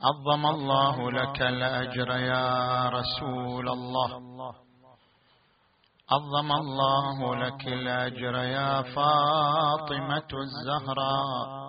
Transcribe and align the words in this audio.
عظم 0.00 0.46
الله 0.46 1.10
لك 1.10 1.42
الأجر 1.42 2.10
يا 2.10 2.88
رسول 2.88 3.68
الله. 3.68 4.10
عظم 6.10 6.52
الله 6.52 7.36
لك 7.36 7.66
الأجر 7.66 8.34
يا 8.34 8.82
فاطمة 8.82 10.28
الزهراء. 10.32 11.68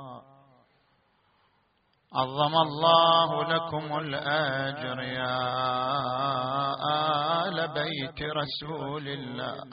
عظم 2.14 2.56
الله 2.58 3.44
لكم 3.44 3.98
الأجر 3.98 5.00
يا 5.02 5.40
آل 7.48 7.68
بيت 7.68 8.22
رسول 8.22 9.08
الله. 9.08 9.64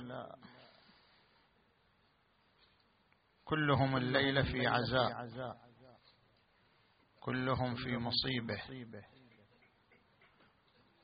كلهم 3.44 3.96
الليلة 3.96 4.42
في 4.42 4.66
عزاء. 4.66 5.65
كلهم 7.26 7.74
في 7.74 7.96
مصيبة. 7.96 8.62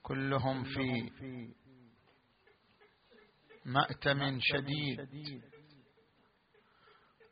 كلهم 0.03 0.65
في 0.65 1.11
مأتم 3.67 4.39
شديد. 4.41 5.01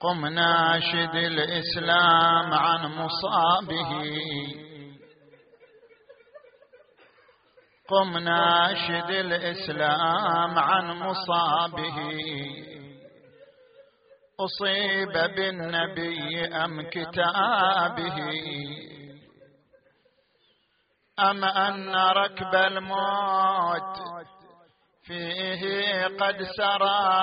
قم 0.00 0.26
ناشد 0.26 1.14
الإسلام 1.14 2.54
عن 2.54 2.86
مصابه. 2.86 3.90
قم 7.88 8.18
ناشد 8.18 9.10
الإسلام 9.10 10.58
عن 10.58 10.98
مصابه. 10.98 11.96
أصيب 14.44 15.12
بالنبي 15.12 16.46
أم 16.64 16.82
كتابه؟ 16.90 18.18
أم 21.20 21.44
أن 21.44 21.96
ركب 21.96 22.54
الموت 22.54 23.96
فيه 25.06 26.04
قد 26.04 26.42
سرى 26.56 27.16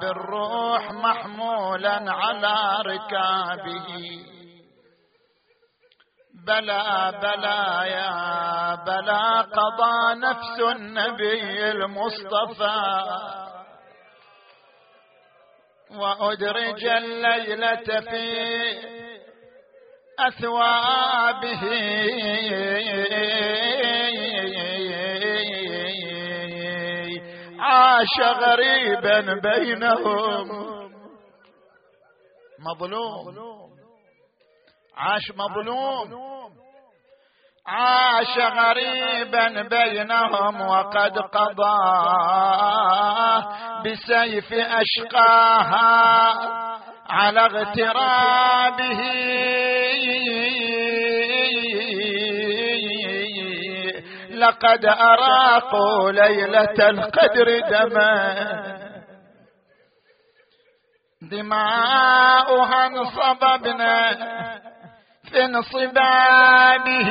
بالروح 0.00 0.92
محمولا 0.92 2.12
على 2.12 2.82
ركابه. 2.86 3.88
بلى 6.46 7.12
بلى 7.22 7.90
يا 7.90 8.74
بلى 8.74 9.46
قضى 9.52 10.20
نفس 10.20 10.76
النبي 10.76 11.70
المصطفى. 11.70 13.55
وأدرج 15.90 16.84
الليلة 16.84 18.00
في 18.00 18.26
أثوابه. 20.18 21.62
عاش 27.60 28.20
غريبا 28.20 29.40
بينهم. 29.40 30.48
مظلوم. 32.58 33.36
عاش 34.96 35.30
مظلوم. 35.30 36.35
عاش 37.66 38.38
غريبا 38.38 39.62
بينهم 39.62 40.60
وقد 40.60 41.18
قضى 41.18 41.76
بسيف 43.84 44.52
أشقاها 44.52 45.86
على 47.10 47.40
اغترابه. 47.40 49.00
لقد 54.30 54.86
أراقوا 54.86 56.12
ليلة 56.12 56.88
القدر 56.88 57.60
دما 57.70 58.36
دماؤها 61.22 62.86
انصببنا 62.86 64.16
انصبابه 65.34 67.10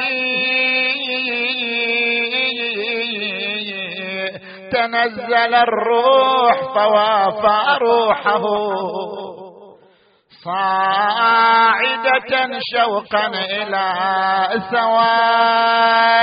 تنزل 4.72 5.53
الروح 5.56 6.58
فوافى 6.76 7.78
روحه. 7.81 8.44
صاعدة 10.46 12.31
شوقا 12.74 13.28
إلى 13.28 13.88
سوايا. 14.72 16.16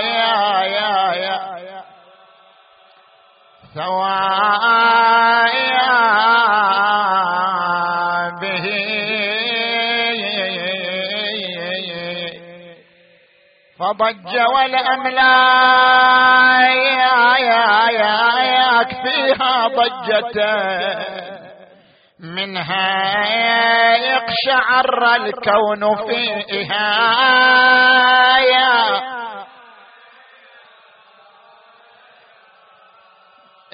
يا 0.00 0.36
يا 0.62 0.94
يا 1.14 1.38
سوايا. 3.74 5.13
فضج 13.98 14.34
والأملاك 14.54 15.94
يكفيها 18.80 19.68
ضجته 19.68 21.04
منها 22.20 23.26
يقشعر 23.96 25.14
الكون 25.16 25.96
فيها. 26.06 26.94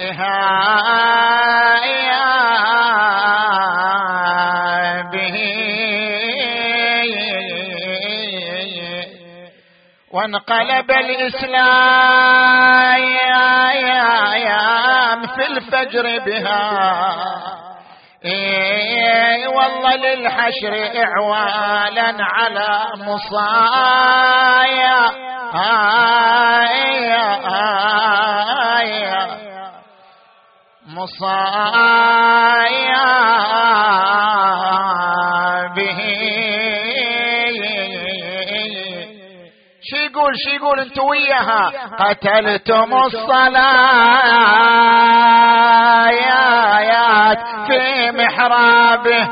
إهايا 0.01 1.40
وانقلب 10.21 10.91
الإسلام. 10.91 12.11
في 15.27 15.47
الفجر 15.47 16.19
بها. 16.27 17.17
إيه 18.25 19.49
والله 19.49 19.97
للحشر 19.97 20.91
إعوالا 21.05 22.15
على 22.21 22.81
مصايا. 22.97 23.51
آية 26.65 27.25
آية. 28.79 29.27
مصايا. 30.87 32.60
يقول 40.31 40.39
شو 40.45 40.51
يقول 40.51 40.81
انت 40.81 41.01
وياها 41.01 41.73
قتلتم 41.99 42.95
الصلاة 42.95 44.21
في 47.67 48.11
محرابه. 48.11 49.29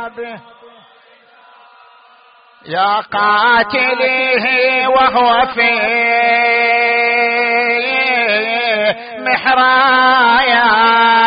يا 2.67 3.01
قاتليه 3.01 4.89
وهو 4.89 5.47
في 5.47 5.71
محرايا. 9.19 11.18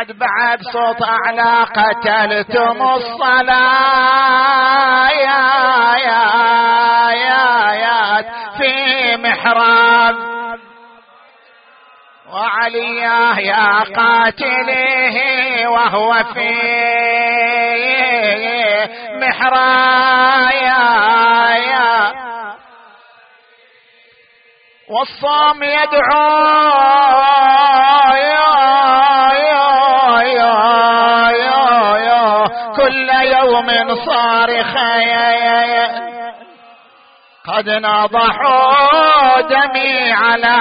بعد 0.00 0.12
بعد 0.12 0.62
صوت 0.62 1.02
أعلى 1.02 1.66
قتلتم 1.76 2.82
الصلاة. 2.82 4.30
يا 5.10 5.94
يا 5.96 6.24
يا 7.10 7.72
يا 7.72 8.24
في 8.58 9.16
محراب. 9.16 10.16
وعلياه 12.32 13.38
يا 13.40 13.78
قاتله 13.96 15.16
وهو 15.68 16.24
في 16.34 16.54
محرايا. 19.20 20.50
والصام 24.90 25.62
يدعو 25.62 26.70
كل 33.20 33.26
يوم 33.26 33.70
يا 33.70 35.10
قد 37.48 37.68
نضحوا 37.68 39.40
دمي 39.40 40.12
على 40.12 40.58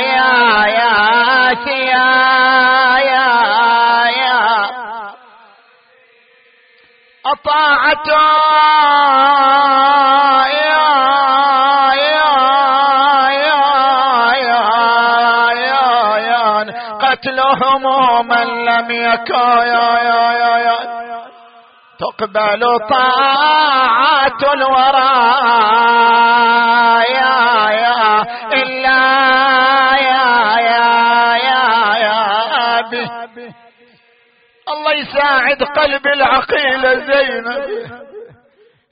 يا 0.00 0.66
يا 0.66 1.54
يا 1.60 2.08
يا 2.98 3.28
يا 16.18 16.64
قتلهم 17.00 17.82
من 18.28 18.46
لم 18.64 18.90
يكن. 18.90 19.40
تقبل 22.00 22.62
طاعة 22.90 24.40
الورى 24.54 25.14
يا 27.10 27.70
يا 27.70 28.22
إلا 28.52 29.00
يا 30.00 30.26
يا 30.60 30.86
يا 31.36 31.62
يا 32.04 32.80
به 32.90 33.08
الله 34.68 34.92
يساعد 34.94 35.62
قلب 35.62 36.06
العقيلة 36.06 36.94
زينب 36.94 37.90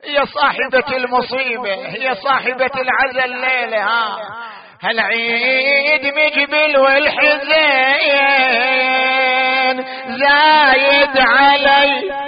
هي 0.05 0.27
صاحبة 0.27 0.97
المصيبة 0.97 1.75
هي 1.75 2.15
صاحبة 2.15 2.71
العزل 2.81 3.33
الليلة 3.33 3.83
ها 3.85 4.19
هالعيد 4.83 6.07
مجبل 6.07 6.79
والحزين 6.79 8.19
زايد 10.19 11.19
علي. 11.19 12.28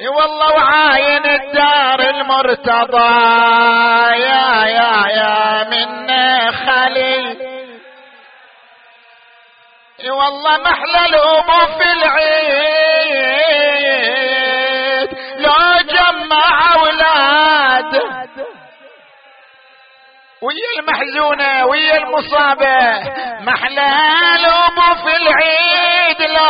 إي 0.00 0.08
والله 0.08 0.54
وعاين 0.54 1.26
الدار 1.26 2.00
المرتضى. 2.00 2.98
يا 4.14 4.64
يا 4.66 5.08
يا 5.08 5.64
من 5.64 6.08
خلي. 6.52 7.36
إي 10.04 10.10
والله 10.10 10.56
محلى 10.58 11.06
الأمور 11.06 11.66
في 11.78 11.92
العيد. 11.92 12.38
لو 15.36 15.80
جمع 15.82 16.74
أولاد. 16.74 17.92
ويا 20.42 20.70
المحزونة 20.78 21.66
ويا 21.66 21.96
المصابة. 21.96 23.00
محلى 23.40 23.90
الأمور 24.36 24.94
في 24.94 25.16
العيد 25.16 26.22
لا. 26.22 26.48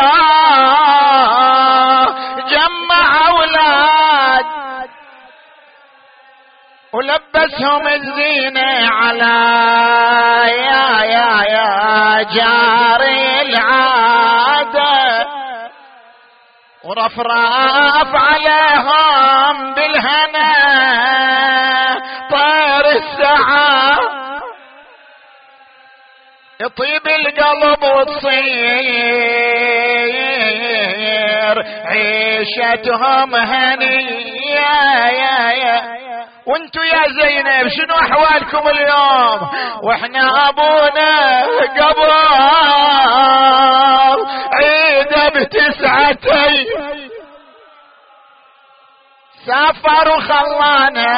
ولبسهم 6.93 7.87
الزينة 7.89 8.89
على 8.91 9.39
يا 10.51 11.05
يا 11.05 11.43
يا 11.49 12.23
جاري 12.23 13.41
العادة. 13.41 15.27
ورفراف 16.85 18.15
عليهم 18.15 19.75
بالهنا. 19.75 20.55
طير 22.31 22.85
السحاب 22.91 23.99
يطيب 26.61 27.09
القلب 27.09 27.83
وتصير 27.83 28.39
عيشتهم 31.87 33.35
هنية. 33.35 34.29
يا 35.09 35.51
يا 35.53 35.98
وانتو 36.49 36.83
يا 36.83 37.03
زينب 37.09 37.69
شنو 37.69 37.95
أحوالكم 37.95 38.69
اليوم؟ 38.69 39.51
وإحنا 39.83 40.49
أبونا 40.49 41.43
قبر 41.79 42.11
عيد 44.53 45.15
بتسعتي. 45.35 46.67
سافر 49.47 50.09
وخلانا. 50.09 51.13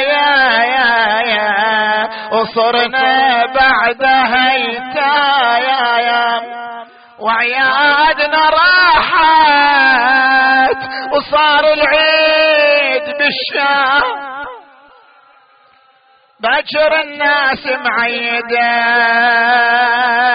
يا 0.00 0.64
يا 0.64 1.20
يا. 1.20 2.08
وصرنا 2.32 3.46
بعد 3.46 4.02
هيتا. 4.04 5.14
يا 5.58 5.98
يا. 5.98 6.42
وعيادنا 7.18 8.50
راحت. 8.50 9.56
وصار 11.12 11.64
العيد 11.72 13.04
بالشام. 13.18 14.35
بكر 16.40 17.00
الناس 17.00 17.66
معيدة 17.66 18.68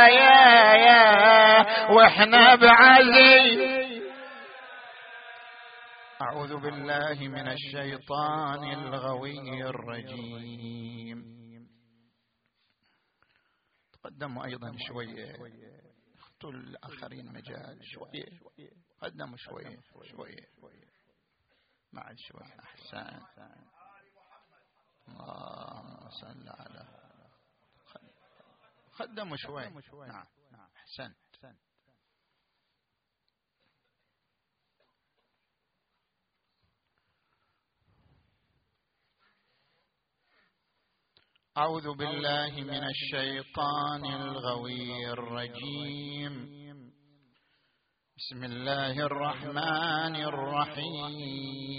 يا 0.07 0.73
يا 0.73 1.91
وإحنا 1.91 2.55
بعزيز. 2.55 3.71
أعوذ 6.21 6.57
بالله 6.57 7.27
من 7.27 7.47
الشيطان 7.47 8.63
الغوي 8.63 9.63
الرجيم. 9.63 11.21
تقدموا 13.93 14.45
أيضا 14.45 14.71
شوية. 14.87 15.35
اخطوا 16.19 16.51
الآخرين 16.51 17.25
مجال 17.25 17.79
شوية. 17.83 18.25
قدموا 19.01 19.37
شوية 19.37 19.77
شوية. 20.11 20.45
مع 21.93 22.03
شوية 22.17 22.59
أحسن. 22.63 23.19
اللهم 25.19 26.09
صل 26.09 26.49
على 26.49 26.85
قدموا 28.99 29.37
شوية 29.37 29.69
نعم. 30.51 30.69
أحسن 30.77 31.13
أعوذ 41.57 41.93
بالله 41.97 42.61
من 42.63 42.83
الشيطان 42.83 44.05
الغوي 44.05 45.11
الرجيم. 45.11 46.33
بسم 48.17 48.43
الله 48.43 48.99
الرحمن 49.05 50.15
الرحيم. 50.31 51.71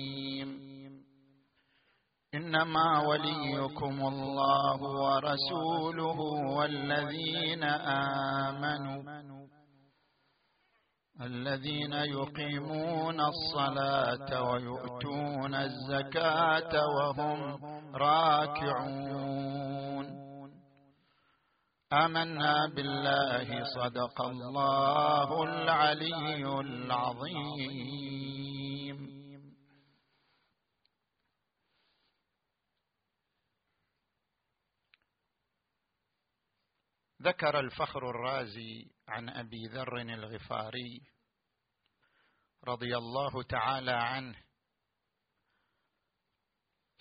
إنما 2.34 3.08
وليكم 3.08 4.06
الله 4.06 4.82
ورسوله 4.82 6.18
والذين 6.56 7.64
آمنوا 7.64 9.02
الذين 11.20 11.92
يقيمون 11.92 13.20
الصلاة 13.20 14.50
ويؤتون 14.50 15.54
الزكاة 15.54 16.86
وهم 16.96 17.58
راكعون. 17.94 20.06
آمنا 21.92 22.66
بالله 22.76 23.64
صدق 23.64 24.22
الله 24.22 25.44
العلي 25.44 26.60
العظيم. 26.60 28.31
ذكر 37.22 37.60
الفخر 37.60 38.10
الرازي 38.10 38.86
عن 39.08 39.28
أبي 39.28 39.66
ذر 39.66 39.96
الغفاري 39.96 41.00
رضي 42.68 42.96
الله 42.96 43.42
تعالى 43.42 43.92
عنه. 43.92 44.34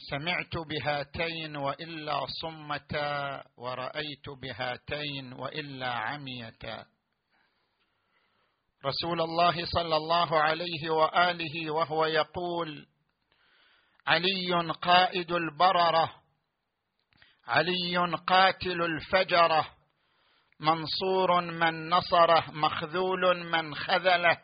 سمعت 0.09 0.57
بهاتين 0.69 1.55
وإلا 1.55 2.25
صمتا 2.41 3.43
ورأيت 3.57 4.29
بهاتين 4.41 5.33
وإلا 5.33 5.93
عميتا. 5.93 6.85
رسول 8.85 9.21
الله 9.21 9.65
صلى 9.65 9.95
الله 9.95 10.41
عليه 10.41 10.89
وآله 10.89 11.71
وهو 11.71 12.05
يقول 12.05 12.87
علي 14.07 14.71
قائد 14.81 15.31
البررة 15.31 16.21
علي 17.47 17.97
قاتل 18.27 18.81
الفجرة. 18.81 19.80
منصور 20.61 21.41
من 21.41 21.89
نصره 21.89 22.51
مخذول 22.51 23.45
من 23.45 23.75
خذله. 23.75 24.37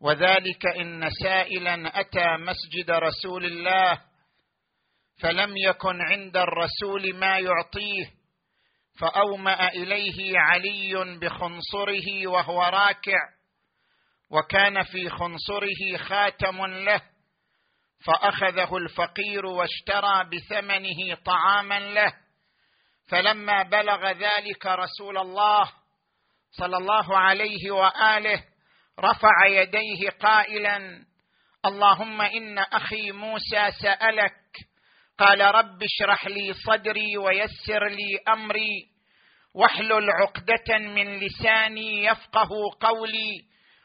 وذلك 0.00 0.66
إن 0.66 1.10
سائلا 1.22 2.00
أتى 2.00 2.36
مسجد 2.36 2.90
رسول 2.90 3.44
الله 3.44 4.00
فلم 5.22 5.56
يكن 5.56 6.02
عند 6.02 6.36
الرسول 6.36 7.16
ما 7.16 7.38
يعطيه. 7.38 8.10
فأومأ 9.00 9.68
إليه 9.68 10.38
علي 10.38 11.18
بخنصره 11.20 12.26
وهو 12.26 12.62
راكع 12.62 13.18
وكان 14.30 14.82
في 14.82 15.08
خنصره 15.08 15.96
خاتم 15.96 16.66
له. 16.66 17.02
فأخذه 18.06 18.76
الفقير 18.76 19.46
واشترى 19.46 20.24
بثمنه 20.24 21.14
طعاما 21.24 21.80
له. 21.80 22.25
فلما 23.08 23.62
بلغ 23.62 24.10
ذلك 24.10 24.66
رسول 24.66 25.18
الله 25.18 25.72
صلى 26.50 26.76
الله 26.76 27.18
عليه 27.18 27.70
وآله 27.70 28.44
رفع 29.00 29.46
يديه 29.46 30.10
قائلا 30.10 31.04
اللهم 31.66 32.20
إن 32.20 32.58
أخي 32.58 33.12
موسى 33.12 33.70
سألك 33.82 34.32
قال 35.18 35.40
رب 35.40 35.82
اشرح 35.82 36.26
لي 36.26 36.52
صدري 36.52 37.16
ويسر 37.18 37.88
لي 37.88 38.18
أمري 38.28 38.96
واحلل 39.54 40.10
عقدة 40.10 40.78
من 40.78 41.18
لساني 41.18 42.04
يفقه 42.04 42.48
قولي 42.80 43.44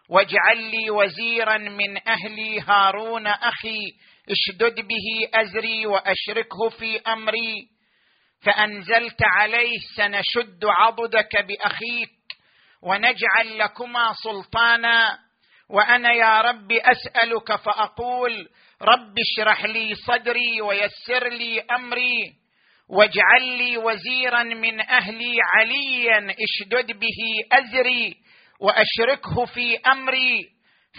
واجعل 0.09 0.57
لي 0.57 0.89
وزيرا 0.89 1.57
من 1.57 2.07
أهلي 2.07 2.59
هارون 2.61 3.27
أخي 3.27 3.79
اشدد 4.29 4.75
به 4.87 5.29
أزري 5.41 5.85
وأشركه 5.85 6.69
في 6.79 6.99
أمري. 6.99 7.67
فانزلت 8.45 9.23
عليه 9.23 9.79
سنشد 9.95 10.65
عضدك 10.65 11.45
بأخيك 11.45 12.11
ونجعل 12.81 13.57
لكما 13.57 14.13
سلطانا. 14.23 15.19
وأنا 15.69 16.13
يا 16.13 16.41
رب 16.41 16.71
أسألك 16.71 17.55
فأقول 17.55 18.47
رب 18.81 19.15
اشرح 19.19 19.65
لي 19.65 19.95
صدري 19.95 20.61
ويسر 20.61 21.27
لي 21.27 21.61
أمري 21.61 22.33
واجعل 22.89 23.43
لي 23.57 23.77
وزيرا 23.77 24.43
من 24.43 24.81
أهلي 24.81 25.37
عليا 25.55 26.35
اشدد 26.43 26.91
به 26.99 27.47
أزري 27.51 28.15
وأشركه 28.59 29.45
في 29.45 29.77
أمري. 29.77 30.49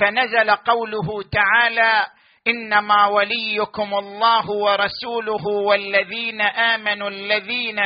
فنزل 0.00 0.50
قوله 0.50 1.22
تعالى 1.22 2.06
إنما 2.46 3.06
وليكم 3.06 3.94
الله 3.94 4.50
ورسوله 4.50 5.46
والذين 5.46 6.40
آمنوا 6.40 7.08
الذين 7.08 7.78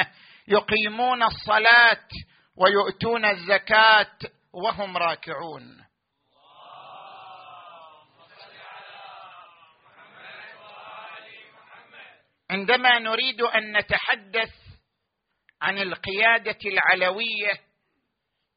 يقيمون 0.49 1.23
الصلاة 1.23 2.09
ويؤتون 2.57 3.25
الزكاة 3.25 4.17
وهم 4.53 4.97
راكعون. 4.97 5.87
عندما 12.51 12.99
نريد 12.99 13.43
أن 13.43 13.77
نتحدث 13.77 14.55
عن 15.63 15.79
القيادة 15.79 16.59
العلوية 16.67 17.61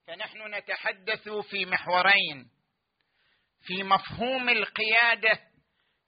فنحن 0.07 0.55
نتحدث 0.55 1.29
في 1.29 1.65
محورين 1.65 2.49
في 3.61 3.83
مفهوم 3.83 4.49
القيادة 4.49 5.48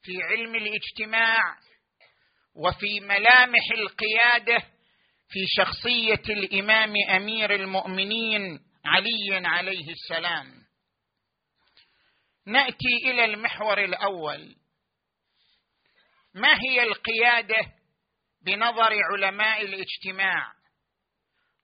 في 0.03 0.24
علم 0.24 0.55
الاجتماع 0.55 1.58
وفي 2.55 3.00
ملامح 3.00 3.72
القيادة 3.77 4.58
في 5.29 5.39
شخصية 5.58 6.34
الإمام 6.34 6.93
أمير 7.10 7.55
المؤمنين 7.55 8.60
علي 8.86 9.48
عليه 9.48 9.91
السلام. 9.91 10.62
نأتي 12.46 12.96
إلى 13.05 13.25
المحور 13.25 13.84
الأول. 13.84 14.55
ما 16.34 16.53
هي 16.62 16.84
القيادة 16.84 17.74
بنظر 18.46 18.89
علماء 19.12 19.62
الاجتماع؟ 19.62 20.53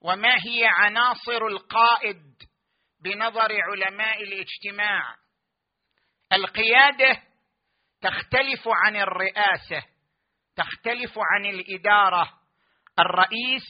وما 0.02 0.36
هي 0.46 0.66
عناصر 0.66 1.48
القائد 1.48 2.24
بنظر 3.04 3.62
علماء 3.62 4.24
الاجتماع؟ 4.24 5.16
القيادة 6.34 7.27
تختلف 8.02 8.68
عن 8.68 8.96
الرئاسة 8.96 9.84
تختلف 10.58 11.14
عن 11.18 11.46
الإدارة. 11.46 12.30
الرئيس 13.00 13.66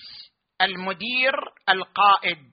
المدير 0.61 1.33
القائد. 1.69 2.51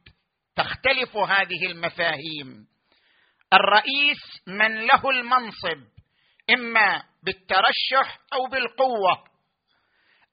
تختلف 0.57 1.17
هذه 1.17 1.67
المفاهيم. 1.67 2.67
الرئيس 3.53 4.19
من 4.47 4.75
له 4.75 5.11
المنصب 5.11 5.85
إما 6.51 7.03
بالترشح 7.23 8.19
أو 8.33 8.47
بالقوة. 8.47 9.25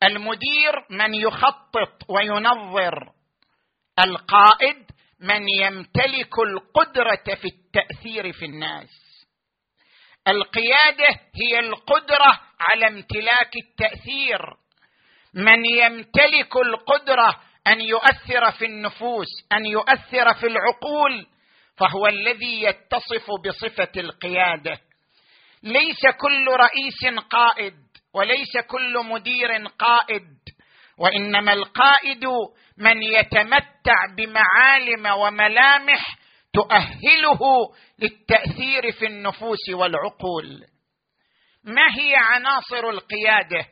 المدير 0.04 0.72
من 0.90 1.14
يخطط 1.14 2.10
وينظر. 2.10 3.12
القائد 4.00 4.92
من 5.20 5.50
يمتلك 5.50 6.40
القدرة 6.40 7.36
في 7.36 7.48
التأثير 7.48 8.34
في 8.34 8.46
الناس. 8.46 9.11
القيادة 10.28 11.20
هي 11.36 11.60
القدرة 11.60 12.40
على 12.60 12.88
امتلاك 12.88 13.52
التأثير. 13.56 14.42
من 15.34 15.66
يمتلك 15.66 16.56
القدرة 16.56 17.42
أن 17.68 17.82
يؤثر 17.82 18.52
في 18.52 18.66
النفوس 18.66 19.28
أن 19.54 19.66
يؤثر 19.66 20.34
في 20.34 20.48
العقول 20.48 21.28
فهو 21.78 22.08
الذي 22.08 22.64
يتصف 22.64 23.28
بصفة 23.46 23.92
القيادة. 24.02 24.80
ليس 25.64 26.02
كل 26.18 26.48
رئيس 26.48 27.20
قائد 27.30 27.74
وليس 28.14 28.58
كل 28.68 29.06
مدير 29.06 29.68
قائد 29.68 30.38
وإنما 30.98 31.54
القائد 31.54 32.26
من 32.78 33.04
يتمتع 33.04 34.06
بمعالم 34.18 35.06
وملامح 35.06 36.16
تؤهله 36.54 37.40
للتأثير 38.00 38.92
في 38.92 39.06
النفوس 39.06 39.70
والعقول. 39.70 40.66
ما 41.64 42.00
هي 42.00 42.16
عناصر 42.16 42.90
القيادة؟ 42.90 43.66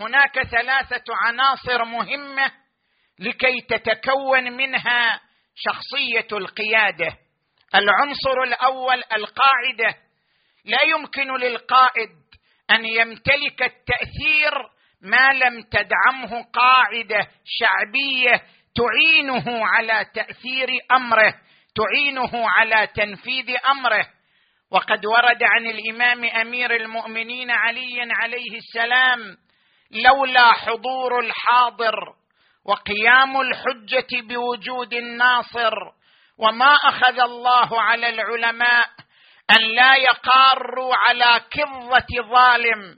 هناك 0.00 0.42
ثلاثة 0.42 1.04
عناصر 1.24 1.84
مهمة 1.84 2.52
لكي 3.18 3.60
تتكون 3.68 4.52
منها 4.52 5.20
شخصية 5.54 6.38
القيادة. 6.38 7.18
العنصر 7.74 8.42
الأول 8.46 9.02
القاعدة. 9.12 9.98
لا 10.64 10.82
يمكن 10.82 11.36
للقائد 11.36 12.10
أن 12.70 12.84
يمتلك 12.84 13.62
التأثير 13.62 14.52
ما 15.00 15.32
لم 15.32 15.62
تدعمه 15.62 16.42
قاعدة 16.42 17.28
شعبية 17.44 18.42
تعينه 18.74 19.66
على 19.66 20.06
تأثير 20.14 20.68
أمره. 20.92 21.34
تعينه 21.78 22.50
على 22.50 22.86
تنفيذ 22.86 23.56
أمره. 23.70 24.06
وقد 24.70 25.06
ورد 25.06 25.42
عن 25.42 25.66
الإمام 25.66 26.24
أمير 26.24 26.76
المؤمنين 26.76 27.50
علي 27.50 28.08
عليه 28.10 28.56
السلام 28.56 29.36
لولا 29.90 30.52
حضور 30.52 31.20
الحاضر 31.20 31.94
وقيام 32.64 33.40
الحجة 33.40 34.20
بوجود 34.20 34.94
الناصر 34.94 35.72
وما 36.38 36.74
أخذ 36.74 37.20
الله 37.20 37.82
على 37.82 38.08
العلماء 38.08 38.86
أن 39.50 39.62
لا 39.74 39.94
يقاروا 39.94 40.94
على 40.94 41.40
كظه 41.50 42.30
ظالم 42.30 42.96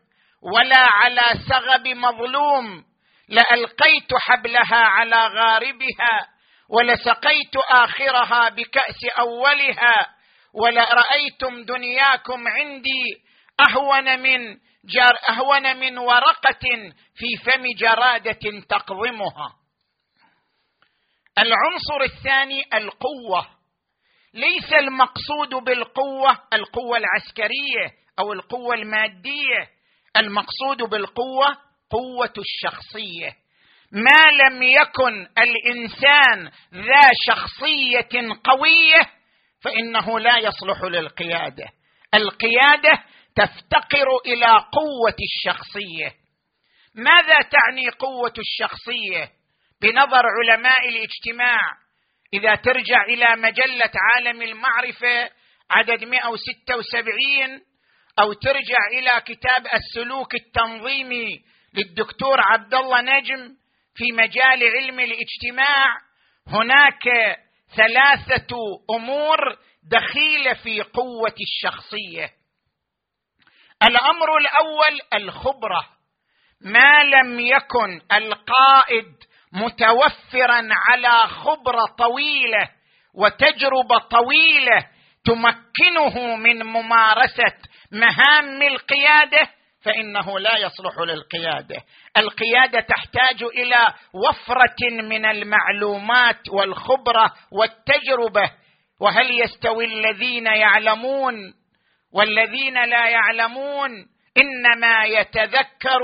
ولا 0.55 0.87
على 0.91 1.23
سغب 1.49 1.89
مظلوم. 1.89 2.85
لألقيت 3.29 4.15
حبلها 4.21 4.85
على 4.87 5.27
غاربها. 5.27 6.30
ولسقيت 6.71 7.57
آخرها 7.71 8.49
بكأس 8.49 9.05
أولها 9.19 9.95
ولرأيتم 10.55 11.65
دنياكم 11.65 12.49
عندي 12.49 13.23
أهون 13.61 14.19
من 14.23 14.59
جار 14.85 15.19
أهون 15.29 15.77
من 15.77 15.99
ورقة 15.99 16.93
في 17.15 17.45
فم 17.45 17.63
جرادة 17.79 18.61
تقضمها. 18.69 19.57
العنصر 21.39 22.03
الثاني 22.03 22.65
القوة. 22.75 23.49
ليس 24.35 24.73
المقصود 24.73 25.65
بالقوة 25.65 26.39
القوة 26.53 26.99
العسكرية 26.99 27.95
أو 28.19 28.33
القوة 28.33 28.75
المادية 28.75 29.71
المقصود 30.17 30.83
بالقوة 30.91 31.47
قوة 31.91 32.33
الشخصية. 32.39 33.37
ما 33.93 34.31
لم 34.31 34.63
يكن 34.63 35.27
الإنسان 35.39 36.51
ذا 36.75 37.11
شخصية 37.27 38.39
قوية 38.45 39.11
فإنه 39.65 40.21
لا 40.21 40.39
يصلح 40.39 40.83
للقيادة. 40.83 41.65
القيادة 42.15 43.03
تفتقر 43.37 44.07
إلى 44.27 44.47
قوة 44.47 45.17
الشخصية. 45.21 46.15
ماذا 46.95 47.39
تعني 47.41 47.89
قوة 47.99 48.35
الشخصية؟ 48.39 49.31
بنظر 49.83 50.23
علماء 50.27 50.89
الاجتماع 50.89 51.59
إذا 52.35 52.55
ترجع 52.55 53.05
إلى 53.05 53.37
مجلة 53.37 53.91
عالم 53.95 54.43
المعرفة 54.43 55.31
عدد 55.71 56.05
176 56.05 57.61
أو 58.19 58.33
ترجع 58.33 58.79
إلى 58.93 59.21
كتاب 59.21 59.67
السلوك 59.75 60.35
التنظيمي 60.35 61.45
للدكتور 61.75 62.41
عبد 62.41 62.75
الله 62.75 63.01
نجم 63.01 63.60
في 64.01 64.13
مجال 64.13 64.77
علم 64.77 65.01
الاجتماع 65.01 65.87
هناك 66.47 67.37
ثلاثة 67.77 68.57
أمور 68.97 69.39
دخيلة 69.83 70.55
في 70.55 70.83
قوة 70.83 71.35
الشخصية. 71.41 72.31
الأمر 73.83 74.37
الأول 74.39 75.01
الخبرة. 75.15 75.89
ما 76.61 77.03
لم 77.05 77.41
يكن 77.41 78.01
القائد 78.13 79.15
متوفرا 79.53 80.69
على 80.73 81.27
خبرة 81.29 81.85
طويلة 81.99 82.69
وتجربة 83.15 83.99
طويلة 83.99 84.87
تمكنه 85.25 86.37
من 86.37 86.63
ممارسة 86.63 87.57
مهام 87.93 88.63
القيادة 88.63 89.51
فإنه 89.83 90.39
لا 90.39 90.59
يصلح 90.59 90.99
للقيادة. 90.99 91.77
القيادة 92.17 92.81
تحتاج 92.81 93.43
إلى 93.43 93.87
وفرة 94.15 95.03
من 95.03 95.25
المعلومات 95.25 96.49
والخبرة 96.49 97.33
والتجربة. 97.53 98.51
وهل 99.01 99.41
يستوي 99.41 99.85
الذين 99.85 100.47
يعلمون 100.47 101.55
والذين 102.13 102.85
لا 102.85 103.09
يعلمون؟ 103.09 103.91
إنما 104.37 105.05
يتذكر 105.05 106.01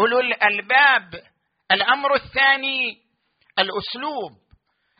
أولو 0.00 0.20
الألباب. 0.20 1.22
الأمر 1.72 2.14
الثاني 2.14 2.98
الأسلوب. 3.58 4.32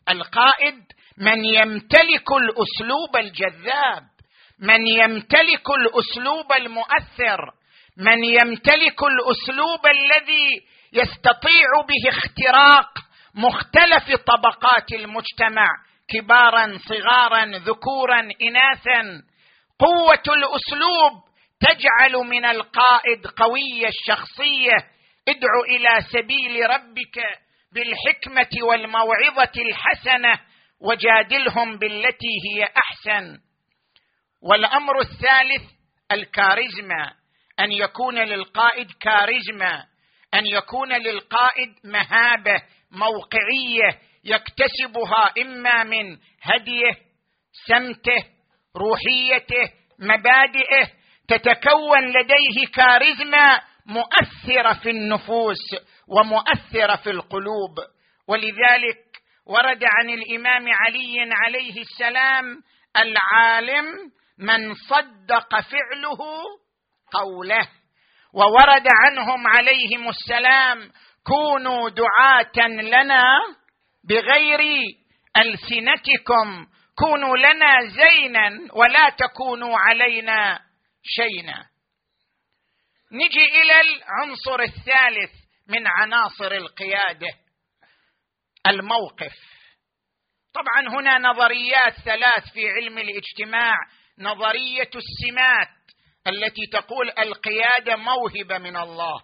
القائد 0.08 0.82
من 1.18 1.44
يمتلك 1.44 2.32
الأسلوب 2.32 3.16
الجذاب. 3.16 4.02
من 4.58 4.87
يمتلك 4.87 5.70
الأسلوب 5.70 6.52
المؤثر. 6.58 7.63
من 7.96 8.24
يمتلك 8.24 9.02
الأسلوب 9.02 9.86
الذي 9.86 10.48
يستطيع 10.92 11.68
به 11.88 12.08
اختراق 12.08 12.90
مختلف 13.34 14.20
طبقات 14.20 14.92
المجتمع 14.92 15.68
كبارا 16.08 16.78
صغارا 16.88 17.44
ذكورا 17.44 18.20
إناثا. 18.20 19.22
قوة 19.78 20.22
الأسلوب 20.28 21.22
تجعل 21.60 22.12
من 22.12 22.44
القائد 22.44 23.26
قوي 23.26 23.88
الشخصية. 23.88 24.76
ادع 25.28 25.60
إلى 25.68 26.02
سبيل 26.12 26.70
ربك 26.70 27.24
بالحكمة 27.72 28.66
والموعظة 28.66 29.52
الحسنة 29.56 30.40
وجادلهم 30.80 31.78
بالتي 31.78 32.34
هي 32.50 32.64
أحسن. 32.64 33.38
والأمر 34.42 35.00
الثالث 35.00 35.62
الكاريزما. 36.12 37.23
أن 37.61 37.73
يكون 37.73 38.18
للقائد 38.18 38.90
كاريزما 39.00 39.84
أن 40.34 40.46
يكون 40.46 40.92
للقائد 40.92 41.75
مهابة 41.84 42.62
موقعية 42.90 43.99
يكتسبها 44.25 45.32
إما 45.42 45.84
من 45.84 46.18
هديه 46.42 46.92
سمته 47.66 48.25
روحيته 48.76 49.73
مبادئه 49.99 50.90
تتكون 51.28 52.08
لديه 52.08 52.66
كاريزما 52.75 53.61
مؤثرة 53.87 54.73
في 54.82 54.90
النفوس 54.90 55.76
ومؤثرة 56.08 56.96
في 56.96 57.11
القلوب. 57.11 57.78
ولذلك 58.28 58.98
ورد 59.46 59.85
عن 59.85 60.11
الإمام 60.11 60.68
علي 60.68 61.31
عليه 61.33 61.81
السلام 61.81 62.62
العالم 62.96 63.85
من 64.38 64.74
صدق 64.74 65.61
فعله 65.61 66.18
قوله 67.14 67.68
وورد 68.35 68.88
عنهم 69.05 69.46
عليهم 69.46 70.09
السلام 70.09 70.92
كونوا 71.27 71.88
دعاة 71.88 72.68
لنا 72.68 73.22
بغير 74.09 74.61
ألسنتكم 75.37 76.66
كونوا 76.98 77.37
لنا 77.37 77.79
زينا 77.87 78.50
ولا 78.72 79.09
تكونوا 79.09 79.79
علينا 79.79 80.61
شينا. 81.03 81.66
نجي 83.12 83.44
إلى 83.44 83.81
العنصر 83.81 84.61
الثالث 84.61 85.33
من 85.68 85.87
عناصر 85.87 86.53
القيادة 86.53 87.29
الموقف. 88.66 89.35
طبعا 90.55 91.00
هنا 91.00 91.18
نظريات 91.18 91.92
ثلاث 92.05 92.53
في 92.53 92.70
علم 92.70 92.98
الاجتماع 92.98 93.74
نظرية 94.18 94.90
السمات. 94.94 95.85
التي 96.26 96.66
تقول 96.72 97.10
القيادة 97.18 97.96
موهبة 97.96 98.58
من 98.58 98.76
الله. 98.76 99.22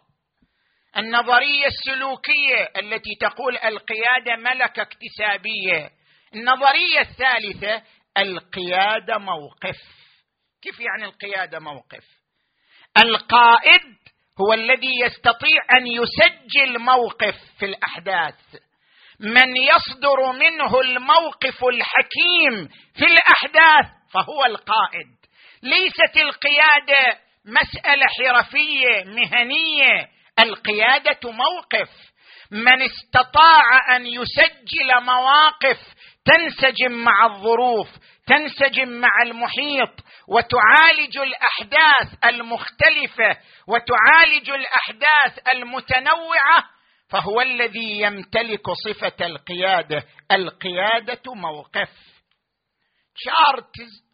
النظرية 0.96 1.66
السلوكية 1.66 2.70
التي 2.78 3.14
تقول 3.20 3.56
القيادة 3.56 4.36
ملكة 4.36 4.82
اكتسابية. 4.82 5.90
النظرية 6.34 7.00
الثالثة 7.00 7.82
القيادة 8.18 9.18
موقف. 9.18 9.76
كيف 10.62 10.80
يعني 10.80 11.04
القيادة 11.04 11.58
موقف؟ 11.58 12.04
القائد 12.98 13.96
هو 14.40 14.52
الذي 14.52 15.00
يستطيع 15.04 15.58
أن 15.78 15.86
يسجل 15.86 16.78
موقف 16.78 17.34
في 17.58 17.66
الأحداث. 17.66 18.40
من 19.20 19.56
يصدر 19.56 20.32
منه 20.32 20.80
الموقف 20.80 21.64
الحكيم 21.64 22.68
في 22.94 23.04
الأحداث 23.04 23.86
فهو 24.12 24.44
القائد. 24.44 25.20
ليست 25.62 26.16
القيادة 26.16 27.18
مسألة 27.44 28.06
حرفية 28.06 29.04
مهنية. 29.04 30.08
القيادة 30.42 31.30
موقف. 31.30 31.90
من 32.50 32.82
استطاع 32.82 33.96
أن 33.96 34.06
يسجل 34.06 35.00
مواقف 35.02 35.78
تنسجم 36.24 36.92
مع 36.92 37.26
الظروف 37.26 37.88
تنسجم 38.26 38.88
مع 38.88 39.10
المحيط 39.22 40.04
وتعالج 40.28 41.18
الأحداث 41.18 42.24
المختلفة 42.24 43.36
وتعالج 43.68 44.50
الأحداث 44.50 45.48
المتنوعة 45.54 46.64
فهو 47.08 47.40
الذي 47.40 48.00
يمتلك 48.00 48.70
صفة 48.70 49.26
القيادة. 49.26 50.04
القيادة 50.32 51.34
موقف. 51.34 51.90
شارتز 53.14 54.09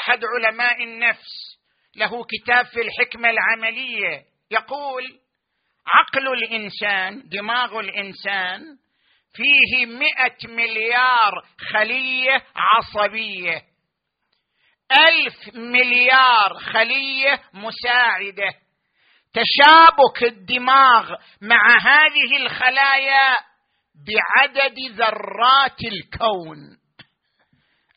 أحد 0.00 0.20
علماء 0.24 0.84
النفس 0.84 1.58
له 1.96 2.24
كتاب 2.24 2.66
في 2.66 2.80
الحكمة 2.80 3.30
العملية 3.30 4.24
يقول 4.50 5.18
عقل 5.86 6.28
الإنسان 6.28 7.28
دماغ 7.28 7.80
الإنسان 7.80 8.60
فيه 9.34 9.86
مئة 9.86 10.48
مليار 10.48 11.44
خلية 11.72 12.44
عصبية. 12.56 13.62
ألف 14.92 15.54
مليار 15.54 16.58
خلية 16.58 17.42
مساعدة. 17.52 18.54
تشابك 19.32 20.22
الدماغ 20.22 21.14
مع 21.42 21.78
هذه 21.80 22.36
الخلايا 22.42 23.36
بعدد 23.94 24.78
ذرات 24.90 25.84
الكون. 25.84 26.58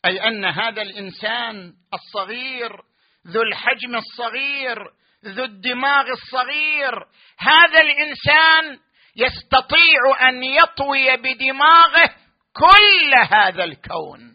أي 0.04 0.28
أن 0.28 0.44
هذا 0.44 0.82
الإنسان 0.82 1.72
الصغير 1.94 2.72
ذو 3.26 3.42
الحجم 3.42 3.96
الصغير 3.96 4.78
ذو 5.24 5.44
الدماغ 5.44 6.04
الصغير 6.10 6.92
هذا 7.38 7.80
الإنسان 7.80 8.78
يستطيع 9.16 10.28
أن 10.28 10.42
يطوي 10.42 11.16
بدماغه 11.16 12.14
كل 12.52 13.12
هذا 13.30 13.64
الكون 13.64 14.32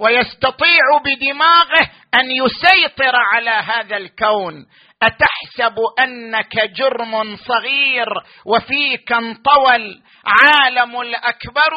ويستطيع 0.00 0.84
بدماغه 1.04 1.90
أن 2.14 2.30
يسيطر 2.30 3.16
على 3.16 3.50
هذا 3.50 3.96
الكون. 3.96 4.66
أتحسب 5.02 5.76
أنك 5.98 6.56
جرم 6.64 7.36
صغير 7.36 8.08
وفيك 8.46 9.12
انطوى 9.12 9.76
العالم 9.76 11.00
الأكبر؟ 11.00 11.74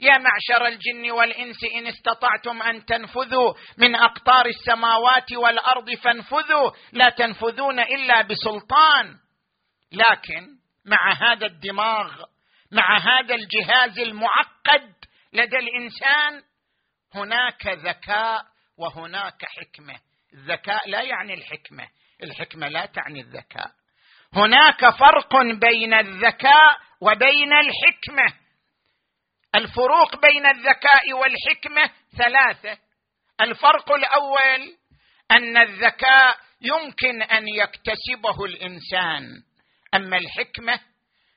يا 0.00 0.18
معشر 0.18 0.66
الجن 0.66 1.10
والإنس 1.10 1.56
إن 1.78 1.86
استطعتم 1.86 2.62
أن 2.62 2.84
تنفذوا 2.84 3.54
من 3.78 3.94
أقطار 3.94 4.46
السماوات 4.46 5.32
والأرض 5.32 5.94
فانفذوا 5.94 6.70
لا 6.92 7.08
تنفذون 7.08 7.80
إلا 7.80 8.22
بسلطان. 8.22 9.16
لكن 9.92 10.48
مع 10.84 11.12
هذا 11.12 11.46
الدماغ 11.46 12.24
مع 12.72 12.98
هذا 12.98 13.34
الجهاز 13.34 13.98
المعقد 13.98 14.94
لدى 15.32 15.56
الإنسان 15.56 16.42
هناك 17.14 17.66
ذكاء 17.66 18.44
وهناك 18.78 19.44
حكمة. 19.44 19.94
الذكاء 20.34 20.90
لا 20.90 21.02
يعني 21.02 21.34
الحكمة 21.34 21.88
الحكمة 22.22 22.68
لا 22.68 22.86
تعني 22.86 23.20
الذكاء. 23.20 23.70
هناك 24.32 24.90
فرق 24.90 25.36
بين 25.42 25.94
الذكاء 25.94 26.78
وبين 27.00 27.52
الحكمة. 27.52 28.43
الفروق 29.54 30.20
بين 30.20 30.46
الذكاء 30.46 31.12
والحكمة 31.12 31.90
ثلاثة. 32.16 32.78
الفرق 33.40 33.92
الأول 33.92 34.76
أن 35.30 35.56
الذكاء 35.56 36.36
يمكن 36.60 37.22
أن 37.22 37.48
يكتسبه 37.48 38.44
الإنسان 38.44 39.42
أما 39.94 40.16
الحكمة 40.16 40.80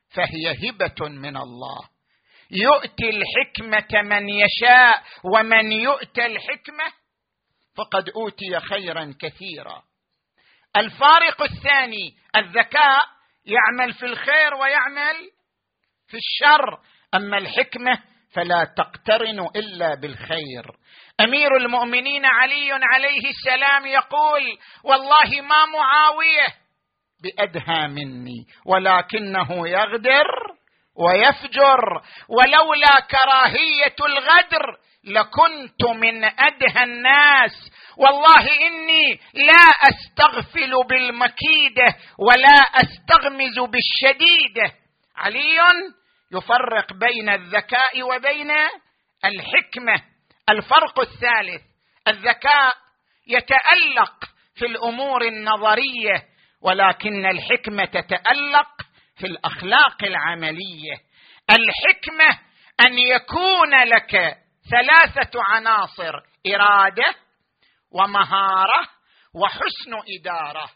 فهي 0.10 0.70
هبة 0.70 1.10
من 1.10 1.38
الله. 1.38 1.90
يؤتي 2.52 3.10
الحكمة 3.10 4.02
من 4.02 4.30
يشاء 4.30 5.04
ومن 5.24 5.72
يؤتى 5.72 6.26
الحكمة 6.26 6.94
فقد 7.76 8.10
أوتي 8.10 8.60
خيرا 8.60 9.14
كثيرا. 9.20 9.84
الفارق 10.78 11.42
الثاني 11.42 12.18
الذكاء 12.36 13.02
يعمل 13.46 13.94
في 13.94 14.06
الخير 14.06 14.54
ويعمل 14.54 15.32
في 16.08 16.18
الشر 16.18 16.80
أما 17.16 17.38
الحكمة 17.38 18.00
فلا 18.34 18.64
تقترن 18.78 19.40
إلا 19.56 19.96
بالخير. 19.96 20.66
أمير 21.22 21.58
المؤمنين 21.58 22.26
علي 22.26 22.72
عليه 22.72 23.30
السلام 23.30 23.86
يقول 23.86 24.58
والله 24.84 25.42
ما 25.42 25.66
معاوية 25.66 26.48
بأدهى 27.24 27.88
مني 27.88 28.46
ولكنه 28.66 29.68
يغدر 29.68 30.28
ويفجر 30.96 32.02
ولولا 32.30 33.00
كراهية 33.12 33.96
الغدر 34.06 34.78
لكنت 35.04 35.84
من 35.96 36.24
أدهى 36.24 36.84
الناس. 36.84 37.72
والله 37.98 38.68
إني 38.68 39.20
لا 39.34 39.90
أستغفل 39.90 40.88
بالمكيدة 40.90 41.96
ولا 42.20 42.58
أستغمز 42.76 43.60
بالشديدة. 43.60 44.74
علي 45.16 45.60
يفرق 46.32 46.94
بين 46.94 47.30
الذكاء 47.30 48.04
وبين 48.04 48.52
الحكمة. 49.26 50.04
الفرق 50.50 51.00
الثالث 51.00 51.62
الذكاء 52.08 52.74
يتألق 53.28 54.26
في 54.56 54.66
الأمور 54.66 55.22
النظرية 55.28 56.24
ولكن 56.62 57.26
الحكمة 57.26 57.86
تتألق 57.86 58.82
في 59.18 59.28
الأخلاق 59.28 60.04
العملية. 60.04 60.96
الحكمة 61.50 62.40
أن 62.86 63.00
يكون 63.00 63.84
لك 63.84 64.38
ثلاثة 64.72 65.44
عناصر 65.44 66.14
إرادة 66.54 67.16
ومهارة 67.92 68.88
وحسن 69.36 69.94
إدارة. 70.20 70.70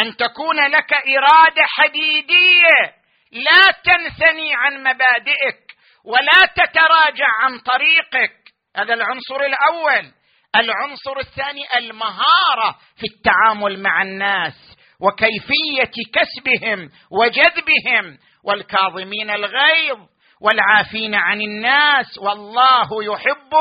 أن 0.00 0.16
تكون 0.16 0.66
لك 0.66 0.92
إرادة 0.92 1.62
حديدية 1.66 3.03
لا 3.32 3.72
تنثني 3.84 4.54
عن 4.54 4.80
مبادئك 4.80 5.74
ولا 6.04 6.46
تتراجع 6.56 7.26
عن 7.42 7.58
طريقك. 7.58 8.36
هذا 8.76 8.94
العنصر 8.94 9.40
الأول. 9.40 10.12
العنصر 10.56 11.18
الثاني 11.18 11.62
المهارة 11.76 12.78
في 12.96 13.06
التعامل 13.16 13.82
مع 13.82 14.02
الناس 14.02 14.76
وكيفية 15.00 15.92
كسبهم 16.14 16.90
وجذبهم. 17.10 18.18
والكاظمين 18.44 19.30
الغيظ 19.30 19.98
والعافين 20.40 21.14
عن 21.14 21.40
الناس 21.40 22.18
والله 22.18 22.88
يحب 23.04 23.52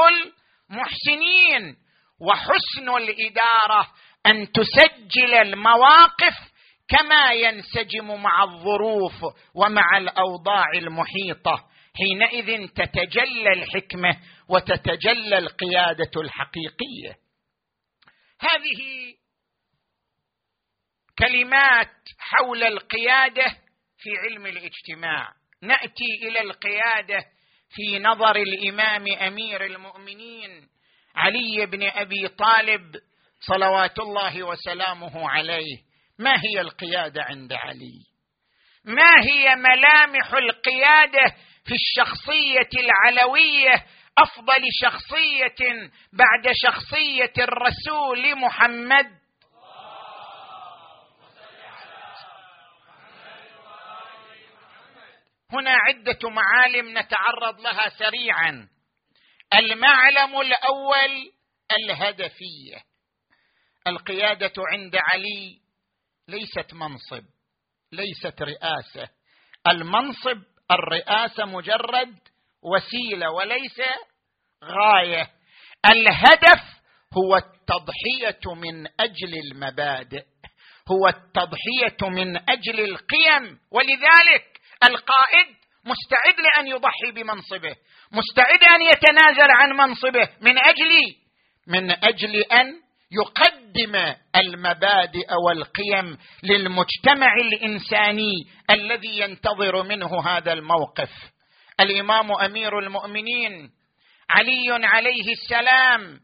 المحسنين. 0.72 1.76
وحسن 2.22 2.90
الإدارة 2.90 3.88
أن 4.26 4.52
تسجل 4.52 5.34
المواقف 5.34 6.53
كما 6.88 7.32
ينسجم 7.32 8.22
مع 8.22 8.44
الظروف 8.44 9.36
ومع 9.56 9.98
الأوضاع 9.98 10.66
المحيطة 10.76 11.70
حينئذ 11.98 12.68
تتجلى 12.68 13.54
الحكمة 13.54 14.20
وتتجلى 14.50 15.38
القيادة 15.38 16.12
الحقيقية. 16.22 17.16
هذه 18.40 19.14
كلمات 21.20 21.94
حول 22.20 22.64
القيادة 22.64 23.46
في 23.98 24.10
علم 24.18 24.46
الاجتماع. 24.46 25.30
نأتي 25.62 26.06
إلى 26.24 26.42
القيادة 26.42 27.26
في 27.70 28.00
نظر 28.00 28.36
الإمام 28.36 29.06
أمير 29.22 29.66
المؤمنين 29.66 30.70
علي 31.16 31.66
بن 31.66 31.84
أبي 31.84 32.28
طالب 32.28 32.96
صلوات 33.40 34.00
الله 34.00 34.44
وسلامه 34.44 35.30
عليه. 35.30 35.93
ما 36.24 36.36
هي 36.44 36.62
القيادة 36.62 37.24
عند 37.24 37.54
علي؟ 37.54 38.06
ما 38.86 39.24
هي 39.24 39.56
ملامح 39.56 40.34
القيادة 40.34 41.36
في 41.66 41.74
الشخصية 41.74 42.70
العلوية 42.80 43.86
أفضل 44.18 44.64
شخصية 44.82 45.90
بعد 46.14 46.54
شخصية 46.54 47.34
الرسول 47.38 48.40
محمد؟ 48.40 49.24
هنا 55.52 55.72
عدة 55.72 56.30
معالم 56.30 56.98
نتعرض 56.98 57.62
لها 57.62 57.90
سريعا. 57.90 58.70
المعلم 59.54 60.42
الأول 60.42 61.32
الهدفية. 61.78 62.84
القيادة 63.88 64.54
عند 64.58 64.96
علي 64.96 65.63
ليست 66.28 66.74
منصب 66.74 67.24
ليست 67.92 68.42
رئاسة. 68.42 69.10
المنصب 69.68 70.42
الرئاسة 70.72 71.46
مجرد 71.46 72.16
وسيلة 72.62 73.32
وليس 73.32 73.82
غاية. 74.64 75.32
الهدف 75.86 76.64
هو 77.18 77.36
التضحية 77.36 78.54
من 78.56 78.88
أجل 79.00 79.34
المبادئ 79.46 80.26
هو 80.92 81.08
التضحية 81.08 82.10
من 82.10 82.38
أجل 82.50 82.80
القيم. 82.80 83.60
ولذلك 83.72 84.62
القائد 84.84 85.48
مستعد 85.86 86.40
لأن 86.40 86.68
يضحي 86.68 87.12
بمنصبه 87.12 87.76
مستعد 88.12 88.64
أن 88.64 88.82
يتنازل 88.82 89.52
عن 89.52 89.70
منصبه 89.70 90.30
من 90.42 90.58
أجل 90.58 91.16
من 91.68 91.92
أجل 91.92 92.36
أن 92.36 92.83
يقدم 93.14 94.16
المبادئ 94.36 95.34
والقيم 95.48 96.18
للمجتمع 96.44 97.36
الإنساني 97.42 98.34
الذي 98.70 99.20
ينتظر 99.20 99.84
منه 99.84 100.28
هذا 100.28 100.54
الموقف. 100.54 101.10
الإمام 101.80 102.32
أمير 102.32 102.80
المؤمنين 102.80 103.70
علي 104.30 104.88
عليه 104.88 105.32
السلام 105.32 106.20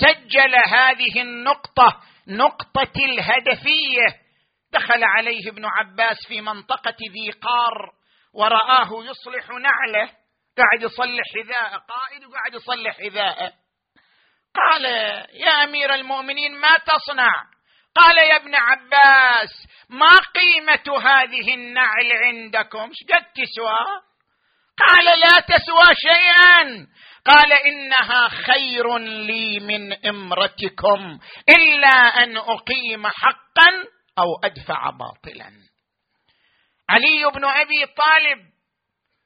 سجل 0.00 0.54
هذه 0.68 1.22
النقطة 1.22 2.02
نقطة 2.28 2.92
الهدفية. 3.04 4.06
دخل 4.72 5.04
عليه 5.04 5.48
ابن 5.50 5.64
عباس 5.64 6.16
في 6.28 6.40
منطقة 6.40 6.96
ذي 7.12 7.30
قار 7.30 7.92
ورآه 8.34 9.04
يصلح 9.04 9.48
نعله. 9.48 10.10
قاعد 10.58 10.82
يصلح 10.82 11.24
حذاءه 11.34 11.76
قائد 11.76 12.24
وقاعد 12.24 12.54
يصلح 12.54 12.98
حذاءه. 12.98 13.52
قال 14.56 14.84
يا 15.34 15.64
أمير 15.64 15.94
المؤمنين 15.94 16.54
ما 16.54 16.76
تصنع؟ 16.78 17.32
قال 17.94 18.18
يا 18.18 18.36
ابن 18.36 18.54
عباس 18.54 19.66
ما 19.88 20.16
قيمة 20.34 20.98
هذه 21.02 21.54
النعل 21.54 22.12
عندكم؟ 22.24 22.90
قد 23.12 23.24
تسوى؟ 23.34 23.78
قال 24.86 25.20
لا 25.20 25.40
تسوى 25.40 25.94
شيئا. 25.94 26.86
قال 27.26 27.52
إنها 27.52 28.28
خير 28.28 28.98
لي 28.98 29.60
من 29.60 30.06
امرتكم 30.06 31.18
إلا 31.48 32.22
أن 32.22 32.36
أقيم 32.36 33.06
حقا 33.06 33.84
أو 34.18 34.26
أدفع 34.44 34.90
باطلا. 34.90 35.50
علي 36.90 37.30
بن 37.34 37.44
أبي 37.44 37.86
طالب 37.86 38.38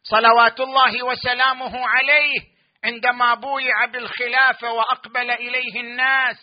صلوات 0.03 0.61
الله 0.61 1.03
وسلامه 1.03 1.89
عليه 1.89 2.41
عندما 2.85 3.35
بويع 3.35 3.85
بالخلافة 3.85 4.73
وأقبل 4.73 5.31
إليه 5.31 5.81
الناس 5.81 6.37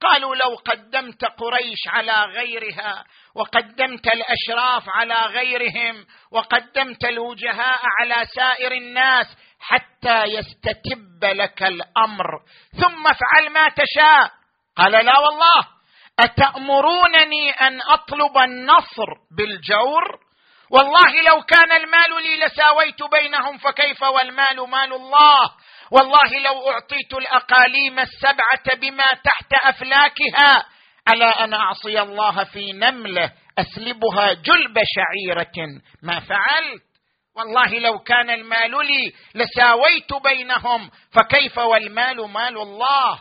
قالوا 0.00 0.36
لو 0.36 0.54
قدمت 0.54 1.24
قريش 1.24 1.88
على 1.88 2.12
غيرها 2.12 3.04
وقدمت 3.34 4.06
الأشراف 4.06 4.84
على 4.88 5.14
غيرهم 5.14 6.06
وقدمت 6.30 7.04
الوجهاء 7.04 7.80
على 8.00 8.26
سائر 8.36 8.72
الناس 8.72 9.26
حتى 9.60 10.24
يستتب 10.24 11.24
لك 11.24 11.62
الأمر. 11.62 12.26
ثم 12.80 13.06
افعل 13.06 13.52
ما 13.52 13.68
تشاء. 13.68 14.30
قال 14.76 14.92
لا 14.92 15.18
والله. 15.18 15.68
أتأمرونني 16.18 17.50
أن 17.50 17.80
أطلب 17.82 18.38
النصر 18.38 19.06
بالجور؟ 19.36 20.24
والله 20.70 21.22
لو 21.28 21.42
كان 21.42 21.72
المال 21.72 22.22
لي 22.22 22.46
لساويت 22.46 23.02
بينهم 23.02 23.58
فكيف 23.58 24.02
والمال 24.02 24.70
مال 24.70 24.92
الله؟ 24.92 25.50
والله 25.90 26.38
لو 26.44 26.70
أعطيت 26.70 27.14
الأقاليم 27.14 27.98
السبعة 27.98 28.76
بما 28.76 29.04
تحت 29.24 29.52
أفلاكها 29.64 30.66
على 31.08 31.24
أن 31.24 31.54
أعصي 31.54 32.00
الله 32.00 32.44
في 32.44 32.72
نمله 32.72 33.32
أسلبها 33.58 34.32
جلب 34.32 34.78
شعيرة. 34.84 35.80
ما 36.02 36.20
فعلت؟ 36.20 36.82
والله 37.36 37.78
لو 37.78 37.98
كان 37.98 38.30
المال 38.30 38.70
لي 38.86 39.12
لساويت 39.34 40.12
بينهم 40.24 40.90
فكيف 41.10 41.58
والمال 41.58 42.16
مال 42.30 42.58
الله؟ 42.58 43.20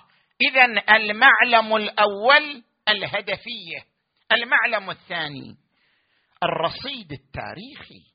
اذا 0.50 0.66
المعلم 0.96 1.76
الأول 1.76 2.64
الهدفيه 2.90 3.80
المعلم 4.32 4.90
الثاني 4.90 5.56
الرصيد 6.44 7.12
التاريخي. 7.12 8.14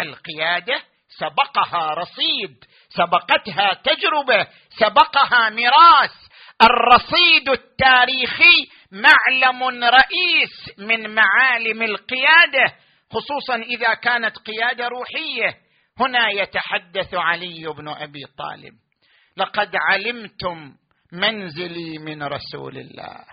القيادة 0.00 0.82
سبقها 1.18 1.94
رصيد 1.94 2.64
سبقتها 2.88 3.74
تجربة 3.84 4.46
سبقها 4.68 5.50
ميراث. 5.50 6.12
الرصيد 6.62 7.48
التاريخي 7.48 8.68
معلم 8.92 9.84
رئيس 9.84 10.78
من 10.78 11.14
معالم 11.14 11.82
القيادة 11.82 12.74
خصوصا 13.12 13.56
إذا 13.56 13.94
كانت 13.94 14.36
قيادة 14.38 14.88
روحية. 14.88 15.54
هنا 16.00 16.30
يتحدث 16.30 17.14
علي 17.14 17.66
بن 17.66 17.88
أبي 17.88 18.24
طالب. 18.38 18.74
لقد 19.36 19.76
علمتم 19.76 20.72
منزلي 21.12 21.98
من 21.98 22.22
رسول 22.22 22.78
الله. 22.78 23.24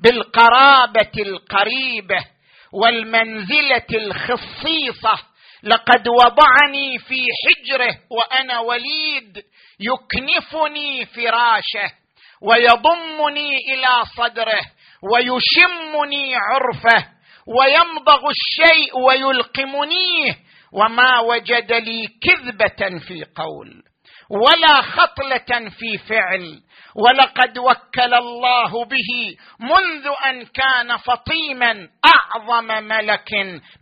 بالقرابة 0.00 1.12
القريبة 1.18 2.24
والمنزلة 2.72 3.86
الخصيصة 3.94 5.27
لقد 5.62 6.08
وضعني 6.08 6.98
في 6.98 7.24
حجره 7.46 7.98
وأنا 8.10 8.60
وليد 8.60 9.42
يكنفني 9.80 11.06
فراشه 11.06 11.92
ويضمني 12.42 13.56
إلى 13.56 14.04
صدره 14.16 14.60
ويشمني 15.12 16.34
عرفه 16.36 17.08
ويمضغ 17.46 18.20
الشيء 18.30 18.98
ويلقمنيه 18.98 20.36
وما 20.72 21.18
وجد 21.20 21.72
لي 21.72 22.06
كذبة 22.22 22.98
في 22.98 23.24
قول 23.36 23.82
ولا 24.30 24.82
خطلة 24.82 25.68
في 25.70 25.98
فعل 25.98 26.60
ولقد 26.98 27.58
وكل 27.58 28.14
الله 28.14 28.84
به 28.84 29.36
منذ 29.60 30.06
أن 30.26 30.44
كان 30.46 30.96
فطيما 30.96 31.88
أعظم 32.14 32.66
ملك 32.66 33.32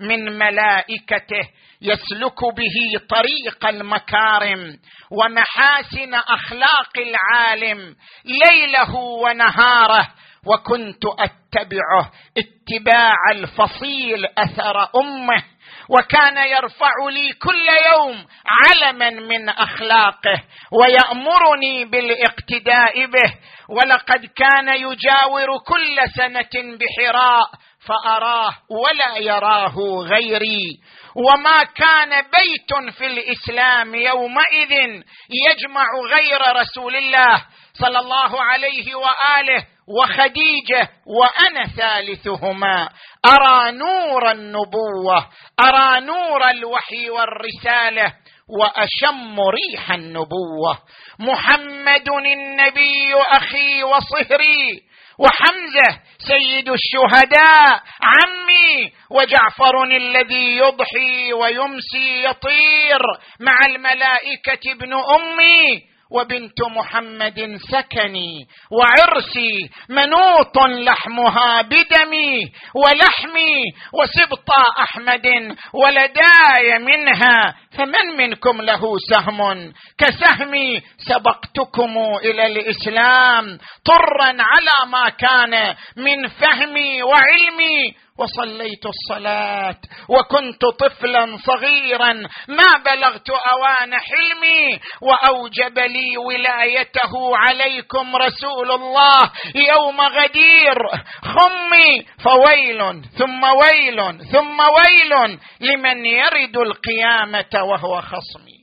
من 0.00 0.38
ملائكته 0.38 1.48
يسلك 1.82 2.40
به 2.56 3.06
طريق 3.08 3.66
المكارم 3.66 4.78
ومحاسن 5.10 6.14
أخلاق 6.14 6.92
العالم 6.98 7.96
ليله 8.24 8.94
ونهاره 8.96 10.08
وكنت 10.46 11.02
أتبعه 11.04 12.10
اتباع 12.38 13.14
الفصيل 13.32 14.26
أثر 14.38 14.88
أمه 15.00 15.42
وكان 15.88 16.36
يرفع 16.36 16.92
لي 17.10 17.32
كل 17.32 17.66
يوم 17.92 18.26
علما 18.46 19.10
من 19.10 19.48
أخلاقه 19.48 20.42
ويأمرني 20.72 21.84
بالاقتداء 21.84 23.06
به. 23.06 23.34
ولقد 23.68 24.26
كان 24.36 24.68
يجاور 24.68 25.46
كل 25.66 26.10
سنة 26.16 26.76
بحراء 26.78 27.46
فأراه 27.86 28.52
ولا 28.70 29.16
يراه 29.16 29.74
غيري. 30.02 30.80
وما 31.16 31.62
كان 31.62 32.10
بيت 32.22 32.94
في 32.94 33.06
الإسلام 33.06 33.94
يومئذ 33.94 35.02
يجمع 35.30 35.86
غير 36.14 36.56
رسول 36.56 36.96
الله. 36.96 37.42
صلى 37.80 37.98
الله 37.98 38.42
عليه 38.42 38.94
وآله 38.94 39.64
وخديجة 39.88 40.88
وأنا 41.06 41.66
ثالثهما. 41.76 42.88
أرى 43.26 43.72
نور 43.72 44.30
النبوة 44.30 45.26
أرى 45.60 46.00
نور 46.00 46.50
الوحي 46.50 47.10
والرسالة 47.10 48.12
وأشم 48.60 49.40
ريح 49.40 49.90
النبوة. 49.90 50.78
محمد 51.18 52.08
النبي 52.08 53.14
أخي 53.14 53.82
وصهري 53.84 54.82
وحمزة 55.18 56.00
سيد 56.18 56.68
الشهداء 56.68 57.82
عمي 58.02 58.92
وجعفر 59.10 59.84
الذي 59.84 60.56
يضحي 60.56 61.32
ويمسي 61.32 62.24
يطير 62.24 63.00
مع 63.40 63.56
الملائكة 63.68 64.72
ابن 64.72 64.92
أمي 64.94 65.82
وبنت 66.10 66.62
محمد 66.76 67.58
سكني 67.70 68.46
وعرسي 68.70 69.70
منوط 69.88 70.58
لحمها 70.66 71.62
بدمي 71.62 72.52
ولحمي 72.74 73.54
وسبط 73.92 74.50
أحمد 74.80 75.26
ولداي 75.72 76.78
منها 76.78 77.54
فمن 77.70 78.16
منكم 78.16 78.62
له 78.62 78.82
سهم؟ 79.10 79.72
كسهمي 79.98 80.82
سبقتكم 80.98 81.98
إلى 82.24 82.46
الإسلام 82.46 83.58
طرا 83.84 84.26
على 84.26 84.90
ما 84.90 85.08
كان 85.08 85.74
من 85.96 86.28
فهمي 86.28 87.02
وعلمي 87.02 87.94
وصليت 88.18 88.86
الصلاة 88.86 89.76
وكنت 90.08 90.64
طفلا 90.64 91.36
صغيرا. 91.36 92.12
ما 92.48 92.76
بلغت 92.84 93.30
أوان 93.30 93.94
حلمي 93.94 94.80
وأوجب 95.02 95.78
لي 95.78 96.16
ولايته 96.18 97.36
عليكم 97.36 98.16
رسول 98.16 98.70
الله 98.70 99.32
يوم 99.54 100.00
غدير. 100.00 100.76
خمي 101.22 102.06
فويل 102.24 103.04
ثم 103.18 103.44
ويل 103.44 104.24
ثم 104.32 104.60
ويل 104.60 105.38
لمن 105.60 106.06
يرد 106.06 106.56
القيامة 106.56 107.62
وهو 107.62 108.00
خصمي. 108.00 108.56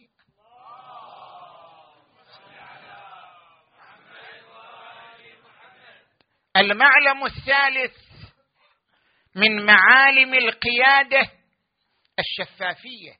المعلم 6.57 7.25
الثالث 7.25 8.02
من 9.35 9.65
معالم 9.65 10.33
القيادة 10.33 11.31
الشفافية. 12.19 13.13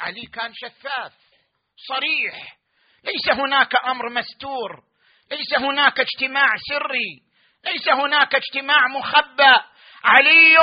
علي 0.00 0.26
كان 0.34 0.52
شفاف 0.54 1.12
صريح. 1.88 2.56
ليس 3.04 3.38
هناك 3.38 3.76
أمر 3.76 4.10
مستور. 4.10 4.82
ليس 5.30 5.58
هناك 5.58 6.00
اجتماع 6.00 6.48
سري. 6.70 7.22
ليس 7.64 7.88
هناك 7.88 8.34
اجتماع 8.34 8.86
مخبى 8.88 9.54
علي 10.04 10.56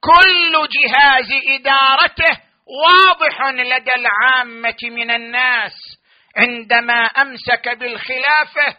كل 0.00 0.52
جهاز 0.52 1.28
إدارته 1.48 2.40
واضح 2.82 3.40
لدى 3.50 3.90
العامة 3.96 4.78
من 4.82 5.10
الناس. 5.10 5.72
عندما 6.36 7.04
أمسك 7.04 7.68
بالخلافة 7.68 8.76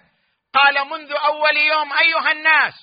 قال 0.54 0.90
منذ 0.90 1.12
أول 1.12 1.58
يوم 1.58 1.94
أيها 1.94 2.32
الناس 2.32 2.74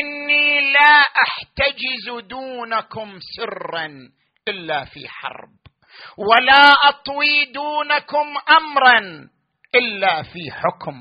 إني 0.00 0.72
لا 0.72 1.02
أحتجز 1.22 2.26
دونكم 2.28 3.18
سرا 3.36 3.88
إلا 4.48 4.84
في 4.84 5.08
حرب 5.08 5.50
ولا 6.18 6.72
أطوي 6.88 7.44
دونكم 7.44 8.26
امرا 8.50 9.28
إلا 9.74 10.22
في 10.22 10.50
حكم 10.50 10.94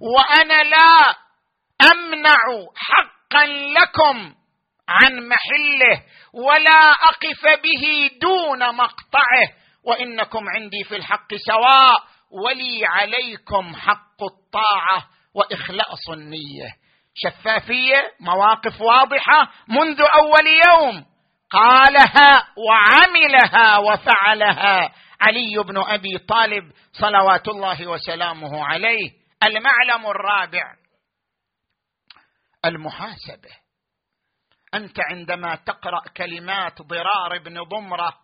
وأنا 0.00 0.62
لا 0.62 1.14
أمنع 1.92 2.38
حقا 2.76 3.46
لكم 3.46 4.34
عن 4.88 5.28
محله 5.28 6.02
ولا 6.34 6.90
أقف 6.90 7.60
به 7.62 8.10
دون 8.22 8.76
مقطعه 8.76 9.48
وإنكم 9.84 10.44
عندي 10.56 10.84
في 10.88 10.96
الحق 10.96 11.34
سواء 11.34 12.04
ولي 12.44 12.86
عليكم 12.86 13.74
حق 13.74 14.22
الطاعة 14.22 15.08
وإخلاص 15.34 16.08
النية. 16.12 16.79
شفافية 17.22 18.12
مواقف 18.20 18.80
واضحة 18.80 19.52
منذ 19.68 20.00
أول 20.00 20.46
يوم. 20.68 21.06
قالها 21.50 22.48
وعملها 22.56 23.78
وفعلها 23.78 24.92
علي 25.20 25.64
بن 25.64 25.78
أبي 25.78 26.18
طالب 26.18 26.72
صلوات 26.92 27.48
الله 27.48 27.86
وسلامه 27.86 28.64
عليه. 28.64 29.10
المعلم 29.44 30.06
الرابع 30.06 30.74
المحاسبة. 32.64 33.50
أنت 34.74 35.00
عندما 35.00 35.54
تقرأ 35.54 36.00
كلمات 36.16 36.82
ضرار 36.82 37.38
بن 37.38 37.62
ضمرة 37.62 38.16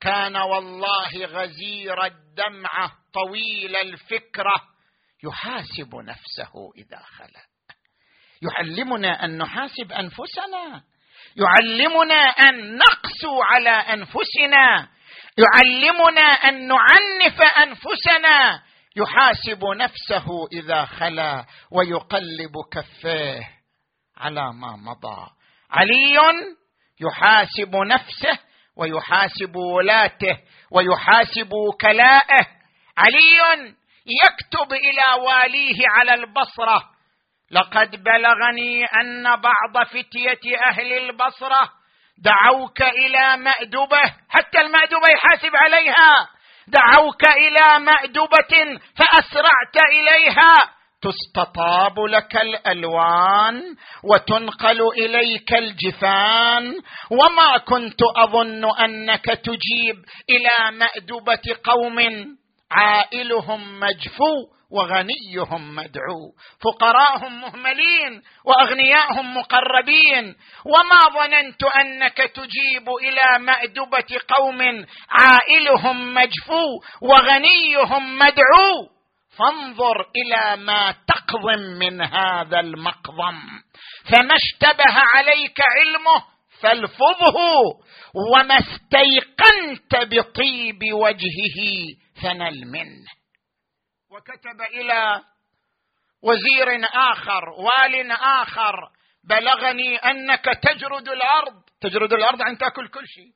كان 0.00 0.36
والله 0.36 1.26
غزير 1.26 2.04
الدمعة 2.04 2.92
طويل 3.12 3.76
الفكرة 3.76 4.54
يحاسب 5.24 5.94
نفسه 5.94 6.72
إذا 6.76 6.98
خلا 6.98 7.49
يعلمنا 8.42 9.24
أن 9.24 9.38
نحاسب 9.38 9.92
أنفسنا. 9.92 10.82
يعلمنا 11.36 12.14
أن 12.14 12.76
نقسو 12.76 13.42
على 13.42 13.70
أنفسنا. 13.70 14.88
يعلمنا 15.38 16.22
أن 16.22 16.68
نعنف 16.68 17.42
أنفسنا. 17.42 18.62
يحاسب 18.96 19.64
نفسه 19.64 20.26
إذا 20.52 20.84
خلا 20.84 21.44
ويقلب 21.72 22.52
كفيه 22.72 23.48
على 24.16 24.52
ما 24.52 24.76
مضى. 24.76 25.30
علي 25.70 26.16
يحاسب 27.00 27.76
نفسه 27.76 28.38
ويحاسب 28.76 29.56
ولاته 29.56 30.38
ويحاسب 30.70 31.52
وكلائه 31.52 32.46
علي 32.98 33.74
يكتب 34.24 34.72
إلى 34.72 35.22
واليه 35.22 35.78
على 35.88 36.14
البصرة. 36.14 36.99
لقد 37.50 38.04
بلغني 38.04 38.84
أن 38.84 39.22
بعض 39.40 39.86
فتية 39.86 40.56
أهل 40.66 40.92
البصرة 40.92 41.80
دعوك 42.18 42.82
إلى 42.82 43.36
مأدبة 43.36 44.02
حتى 44.28 44.60
المأدبة 44.60 45.08
يحاسب 45.14 45.56
عليها. 45.56 46.28
دعوك 46.68 47.24
إلى 47.24 47.78
مأدبة 47.78 48.80
فأسرعت 48.96 49.76
إليها. 49.92 50.50
تستطاب 51.02 52.00
لك 52.00 52.36
الألوان 52.36 53.62
وتنقل 54.04 54.88
إليك 54.98 55.54
الجفان. 55.54 56.74
وما 57.10 57.58
كنت 57.58 58.00
أظن 58.16 58.78
أنك 58.84 59.24
تجيب 59.24 59.96
إلى 60.30 60.76
مأدبة 60.76 61.56
قوم 61.64 61.98
عائلهم 62.70 63.80
مجفو. 63.80 64.59
وغنيهم 64.72 65.74
مدعو. 65.74 66.32
فقراهم 66.64 67.40
مهملين 67.40 68.22
واغنياهم 68.44 69.36
مقربين. 69.36 70.34
وما 70.64 71.00
ظننت 71.14 71.62
أنك 71.64 72.16
تجيب 72.16 72.88
إلى 73.02 73.44
مأدبة 73.44 74.20
قوم 74.28 74.86
عائلهم 75.10 76.14
مجفو 76.14 76.66
وغنيهم 77.02 78.18
مدعو. 78.18 79.00
فانظر 79.38 80.06
إلى 80.16 80.62
ما 80.62 80.94
تقضم 81.06 81.60
من 81.60 82.02
هذا 82.02 82.60
المقضم. 82.60 83.38
فما 84.04 84.34
اشتبه 84.34 84.94
عليك 85.14 85.60
علمه 85.60 86.24
فالفظه 86.60 87.36
وما 88.32 88.58
استيقنت 88.58 90.14
بطيب 90.14 90.78
وجهه 90.92 91.58
فنل 92.22 92.66
منه. 92.72 93.19
وكتب 94.10 94.60
إلى 94.74 95.22
وزير 96.22 96.88
آخر 96.92 97.48
وال 97.48 98.10
آخر 98.12 98.74
بلغني 99.24 99.96
أنك 99.96 100.44
تجرد 100.44 101.08
الأرض. 101.08 101.62
تجرد 101.80 102.12
الأرض 102.12 102.42
عن 102.42 102.58
تأكل 102.58 102.88
كل 102.88 103.06
شيء. 103.06 103.32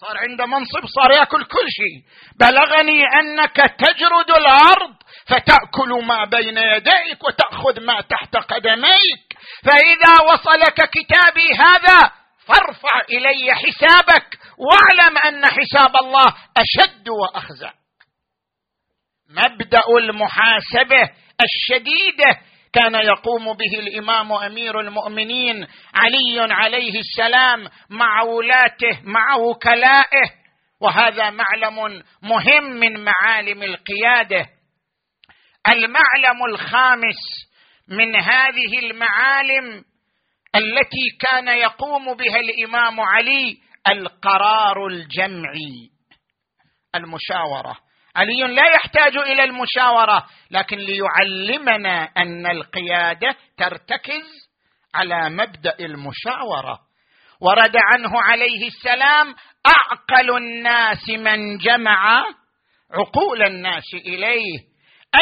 صار 0.00 0.18
عنده 0.18 0.46
منصب 0.46 0.86
صار 0.86 1.12
يأكل 1.12 1.44
كل 1.44 1.66
شيء. 1.68 2.04
بلغني 2.40 3.02
أنك 3.20 3.56
تجرد 3.56 4.30
الأرض 4.30 4.94
فتأكل 5.26 6.04
ما 6.04 6.24
بين 6.24 6.58
يديك 6.58 7.24
وتأخذ 7.24 7.80
ما 7.80 8.00
تحت 8.00 8.36
قدميك. 8.36 9.26
فإذا 9.64 10.32
وصلك 10.32 10.90
كتابي 10.90 11.48
هذا 11.58 12.12
فارفع 12.46 13.00
إلي 13.10 13.54
حسابك 13.54 14.38
واعلم 14.58 15.18
أن 15.18 15.46
حساب 15.46 15.96
الله 15.96 16.34
أشد 16.56 17.08
واخزع 17.08 17.79
مبدأ 19.30 19.82
المحاسبة 19.98 21.10
الشديدة 21.44 22.40
كان 22.72 22.94
يقوم 22.94 23.52
به 23.52 23.78
الإمام 23.78 24.32
أمير 24.32 24.80
المؤمنين 24.80 25.66
علي 25.94 26.54
عليه 26.54 26.98
السلام 26.98 27.68
مع 27.90 28.22
ولاته 28.22 29.00
مع 29.04 29.36
وكلائه 29.36 30.30
وهذا 30.80 31.30
معلم 31.30 32.02
مهم 32.22 32.64
من 32.64 33.04
معالم 33.04 33.62
القيادة. 33.62 34.46
المعلم 35.68 36.44
الخامس 36.52 37.50
من 37.88 38.16
هذه 38.16 38.78
المعالم 38.82 39.84
التي 40.56 41.16
كان 41.20 41.48
يقوم 41.48 42.14
بها 42.14 42.36
الإمام 42.40 43.00
علي 43.00 43.58
القرار 43.88 44.86
الجمعي 44.86 45.90
المشاورة. 46.94 47.89
علي 48.20 48.54
لا 48.54 48.62
يحتاج 48.74 49.16
إلى 49.16 49.44
المشاورة 49.44 50.26
لكن 50.50 50.76
ليعلمنا 50.76 52.08
أن 52.16 52.46
القيادة 52.46 53.36
ترتكز 53.56 54.50
على 54.94 55.30
مبدأ 55.30 55.76
المشاورة. 55.80 56.78
ورد 57.40 57.76
عنه 57.76 58.10
عليه 58.22 58.66
السلام 58.66 59.34
أعقل 59.66 60.36
الناس 60.36 61.08
من 61.08 61.58
جمع 61.58 62.22
عقول 62.90 63.42
الناس 63.42 63.94
إليه. 63.94 64.58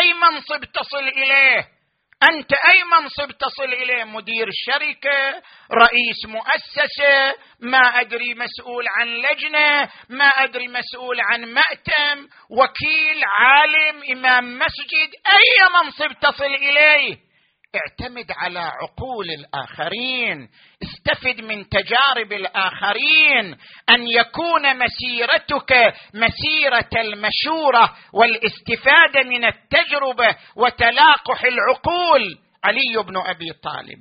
أي 0.01 0.15
منصب 0.15 0.65
تصل 0.65 1.09
إليه؟ 1.17 1.78
أنت 2.22 2.52
اي 2.52 2.85
منصب 2.85 3.33
تصل 3.33 3.72
إليه 3.72 4.04
مدير 4.04 4.46
شركة 4.52 5.42
رئيس 5.72 6.26
مؤسسة 6.26 7.35
ما 7.61 8.00
أدري 8.00 8.35
مسؤول 8.35 8.85
عن 8.88 9.07
لجنة 9.09 9.88
ما 10.09 10.28
أدري 10.28 10.68
مسؤول 10.68 11.20
عن 11.20 11.44
مأتم 11.44 12.28
وكيل 12.50 13.22
عالم 13.24 14.02
إمام 14.12 14.59
مسجد 14.59 15.11
اي 15.26 15.68
منصب 15.74 16.20
تصل 16.20 16.44
إليه. 16.44 17.28
اعتمد 17.76 18.26
على 18.31 18.59
عقول 18.59 19.26
الآخرين. 19.31 20.48
استفد 20.83 21.40
من 21.40 21.68
تجارب 21.68 22.33
الآخرين. 22.33 23.57
أن 23.90 24.09
يكون 24.09 24.78
مسيرتك 24.78 25.94
مسيرة 26.14 27.00
المشورة 27.00 27.96
والاستفادة 28.12 29.22
من 29.28 29.44
التجربة 29.44 30.37
وتلاقح 30.57 31.44
العقول. 31.44 32.38
علي 32.64 33.02
بن 33.02 33.16
أبي 33.16 33.52
طالب. 33.62 33.98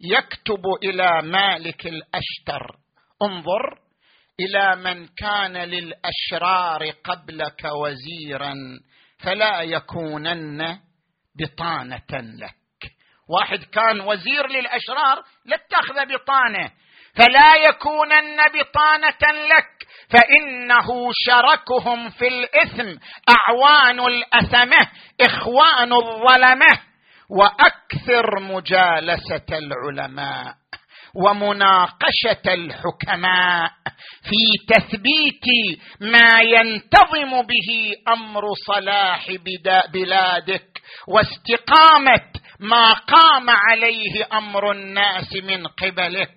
يكتب 0.00 0.64
إلى 0.84 1.22
مالك 1.22 1.86
الأشتر. 1.86 2.76
انظر 3.22 3.78
إلى 4.40 4.76
من 4.76 5.06
كان 5.06 5.56
للأشرار 5.56 6.90
قبلك 7.04 7.64
وزيرا 7.64 8.54
فلا 9.18 9.62
يكونن 9.62 10.78
بطانة 11.38 12.10
لك. 12.12 12.65
واحد 13.28 13.64
كان 13.64 14.00
وزير 14.00 14.46
للأشرار 14.46 15.22
لاتخذ 15.44 16.14
بطانة. 16.14 16.70
فلا 17.14 17.56
يكونن 17.68 18.36
بطانة 18.54 19.32
لك 19.32 19.86
فإنه 20.10 21.10
شركهم 21.12 22.10
في 22.10 22.28
الإثم 22.28 22.98
أعوان 23.30 24.00
الأثمة 24.00 24.88
إخوان 25.20 25.92
الظلمة. 25.92 26.80
وأكثر 27.30 28.40
مجالسة 28.40 29.46
العلماء 29.52 30.54
ومناقشة 31.14 32.54
الحكماء 32.54 33.70
في 34.22 34.74
تثبيت 34.74 35.44
ما 36.00 36.40
ينتظم 36.40 37.42
به 37.42 37.94
أمر 38.08 38.42
صلاح 38.66 39.26
بلادك 39.92 40.66
واستقامة 41.08 42.22
ما 42.60 42.92
قام 42.92 43.50
عليه 43.50 44.28
أمر 44.32 44.72
الناس 44.72 45.36
من 45.42 45.66
قبلك. 45.66 46.30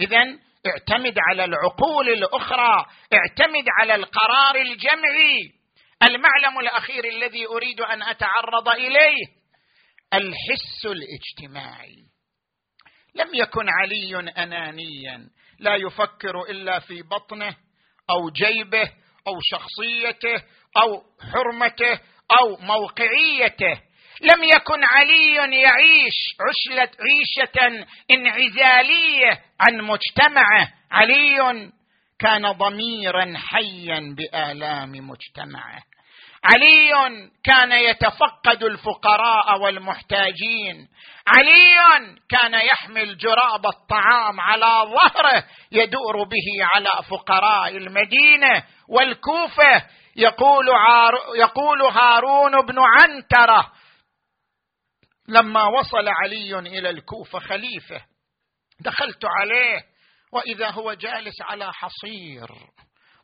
اذا 0.00 0.38
اعتمد 0.66 1.18
على 1.18 1.44
العقول 1.44 2.08
الأخرى 2.08 2.86
اعتمد 3.14 3.64
على 3.80 3.94
القرار 3.94 4.56
الجمعي. 4.56 5.52
المعلم 6.02 6.60
الأخير 6.60 7.04
الذي 7.04 7.46
أريد 7.46 7.80
أن 7.80 8.02
أتعرض 8.02 8.68
إليه 8.68 9.26
الحس 10.14 10.86
الاجتماعي. 10.86 11.96
لم 13.14 13.28
يكن 13.34 13.68
علي 13.68 14.18
انانيا 14.18 15.28
لا 15.58 15.76
يفكر 15.76 16.42
إلا 16.50 16.78
في 16.78 17.02
بطنه 17.02 17.56
أو 18.10 18.30
جيبه 18.30 18.92
أو 19.26 19.38
شخصيته 19.42 20.44
أو 20.76 21.02
حرمته 21.32 22.00
أو 22.40 22.56
موقعيته. 22.56 23.91
لم 24.20 24.44
يكن 24.44 24.84
علي 24.84 25.34
يعيش 25.34 26.14
عشلة 26.40 26.90
عيشة 27.00 27.86
انعزالية 28.10 29.40
عن 29.60 29.80
مجتمعه. 29.80 30.68
علي 30.90 31.70
كان 32.18 32.52
ضميرا 32.52 33.34
حيا 33.36 34.14
بآلام 34.16 34.90
مجتمعه. 34.90 35.82
علي 36.44 36.92
كان 37.44 37.72
يتفقد 37.72 38.62
الفقراء 38.62 39.60
والمحتاجين. 39.60 40.88
علي 41.26 41.76
كان 42.28 42.54
يحمل 42.54 43.16
جراب 43.16 43.66
الطعام 43.66 44.40
على 44.40 44.90
ظهره 44.90 45.44
يدور 45.72 46.24
به 46.24 46.66
على 46.74 47.04
فقراء 47.10 47.76
المدينة 47.76 48.62
والكوفة. 48.88 49.84
يقول, 50.16 50.68
يقول 51.36 51.82
هارون 51.82 52.66
بن 52.66 52.78
عنترة 52.78 53.72
لما 55.28 55.64
وصل 55.78 56.08
علي 56.08 56.58
إلى 56.58 56.90
الكوفة 56.90 57.38
خليفة 57.38 58.04
دخلت 58.80 59.24
عليه 59.24 59.82
وإذا 60.32 60.70
هو 60.70 60.92
جالس 60.92 61.42
على 61.42 61.72
حصير 61.72 62.48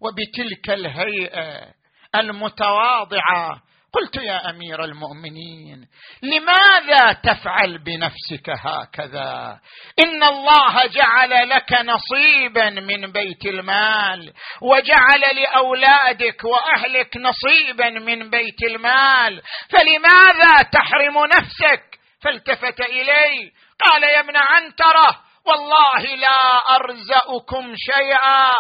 وبتلك 0.01 0.71
الهيئة 0.71 1.75
المتواضعة 2.15 3.63
قلت 4.01 4.17
يا 4.17 4.51
أمير 4.51 4.85
المؤمنين 4.85 5.89
لماذا 6.23 7.13
تفعل 7.13 7.79
بنفسك 7.85 8.51
هكذا؟ 8.51 9.59
إن 9.99 10.23
الله 10.23 10.87
جعل 10.87 11.49
لك 11.49 11.73
نصيبا 11.73 12.71
من 12.71 13.13
بيت 13.13 13.47
المال 13.47 14.33
وجعل 14.63 15.21
لأولادك 15.37 16.45
وأهلك 16.45 17.17
نصيبا 17.17 17.91
من 17.91 18.31
بيت 18.31 18.63
المال 18.63 19.43
فلماذا 19.71 20.63
تحرم 20.73 21.27
نفسك؟ 21.27 21.99
فالتفت 22.23 22.81
الي 22.81 23.53
قال 23.85 24.03
يا 24.03 24.21
ابن 24.21 24.37
عنترة 24.37 25.28
والله 25.49 26.17
لا 26.17 26.75
أرزأكم 26.77 27.75
شيئا 27.77 28.51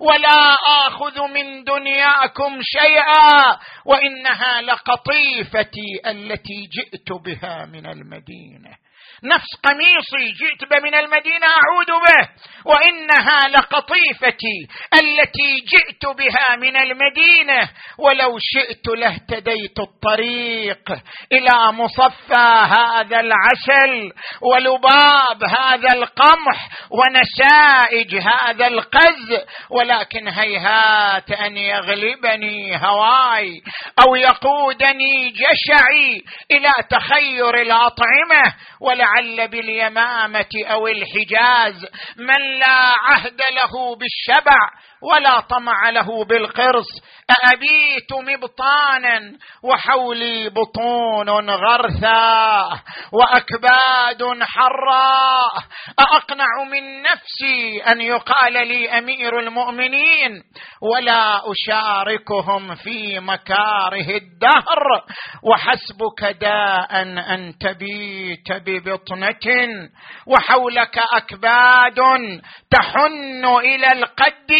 ولا 0.00 0.54
آخذ 0.86 1.20
من 1.28 1.64
دنياكم 1.64 2.58
شيئا 2.62 3.58
وإنها 3.84 4.62
لقطيفتي 4.62 6.00
التي 6.06 6.66
جئت 6.66 7.12
بها 7.12 7.66
من 7.66 7.86
المدينة. 7.86 8.81
نفس 9.24 9.46
قميصي 9.64 10.32
جئت 10.32 10.70
به 10.70 10.80
من 10.80 10.94
المدينة 10.94 11.46
أعود 11.46 11.86
به 11.86 12.28
وإنها 12.64 13.48
لقطيفتي 13.48 14.68
التي 14.94 15.64
جئت 15.66 16.06
بها 16.06 16.56
من 16.56 16.76
المدينة 16.76 17.68
ولو 17.98 18.38
شئت 18.40 18.88
لاهتديت 18.88 19.78
الطريق 19.78 20.92
إلى 21.32 21.72
مصفى 21.72 22.66
هذا 22.66 23.20
العسل 23.20 24.12
ولباب 24.40 25.44
هذا 25.44 25.92
القمح 25.94 26.68
ونسائج 26.90 28.16
هذا 28.16 28.66
القز 28.66 29.46
ولكن 29.70 30.28
هيهات 30.28 31.30
أن 31.30 31.56
يغلبني 31.56 32.76
هواي 32.76 33.60
أو 34.06 34.14
يقودني 34.14 35.30
جشعي 35.30 36.22
إلى 36.50 36.72
تخير 36.90 37.54
الأطعمة 37.54 38.54
ولا 38.80 39.11
لعل 39.20 39.48
باليمامة 39.48 40.48
أو 40.70 40.86
الحجاز 40.86 41.86
من 42.16 42.58
لا 42.58 42.94
عهد 42.98 43.40
له 43.52 43.96
بالشبع 43.96 44.56
ولا 45.02 45.40
طمع 45.40 45.90
له 45.90 46.24
بالقرص. 46.24 46.88
أأبيت 47.30 48.12
مبطانا 48.12 49.38
وحولي 49.62 50.48
بطون 50.48 51.50
غرثا 51.50 52.68
وأكباد 53.12 54.42
حراء 54.42 55.52
أأقنع 56.00 56.64
من 56.72 57.02
نفسي 57.02 57.82
أن 57.82 58.00
يقال 58.00 58.52
لي 58.52 58.98
أمير 58.98 59.38
المؤمنين. 59.38 60.42
ولا 60.92 61.40
أشاركهم 61.52 62.74
في 62.74 63.20
مكاره 63.20 64.16
الدهر. 64.16 64.84
وحسبك 65.42 66.24
داء 66.40 67.02
أن 67.34 67.54
تبيت 67.60 68.52
ببطنة. 68.52 69.66
وحولك 70.26 70.98
أكباد 71.12 72.00
تحن 72.70 73.44
إلى 73.44 73.92
القد. 73.92 74.52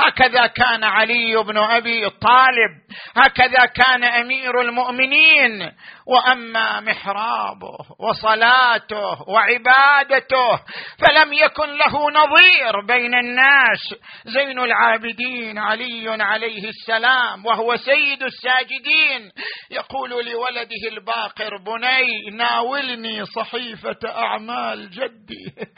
هكذا 0.00 0.46
كان 0.46 0.84
علي 0.84 1.36
بن 1.36 1.56
أبي 1.58 2.10
طالب 2.10 2.72
هكذا 3.16 3.66
كان 3.66 4.04
أمير 4.04 4.60
المؤمنين 4.60 5.72
وأما 6.06 6.80
محرابه 6.80 7.78
وصلاته 7.98 9.28
وعبادته 9.28 10.56
فلم 10.98 11.32
يكن 11.32 11.68
له 11.68 12.10
نظير 12.10 12.80
بين 12.86 13.14
الناس. 13.14 13.94
زين 14.24 14.58
العابدين 14.58 15.58
علي 15.58 16.22
عليه 16.22 16.68
السلام 16.68 17.46
وهو 17.46 17.76
سيد 17.76 18.22
الساجدين. 18.22 19.30
يقول 19.70 20.10
لولده 20.10 20.88
الباقر 20.92 21.56
بني 21.66 22.36
ناولني 22.36 23.24
صحيفة 23.24 23.98
أعمال 24.04 24.90
جدي. 24.90 25.68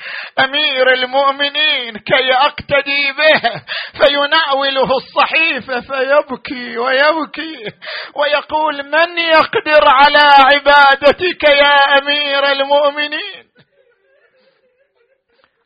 أمير 0.45 0.93
المؤمنين 0.95 1.97
كي 1.97 2.33
أقتدي 2.33 3.13
به. 3.13 3.63
فيناوله 3.93 4.91
الصحيفة 4.97 5.81
فيبكي 5.81 6.79
ويبكي. 6.79 7.73
ويقول 8.15 8.83
من 8.83 9.19
يقدر 9.19 9.89
على 9.93 10.18
عبادتك 10.23 11.45
يا 11.45 11.99
أمير 11.99 12.53
المؤمنين. 12.53 13.49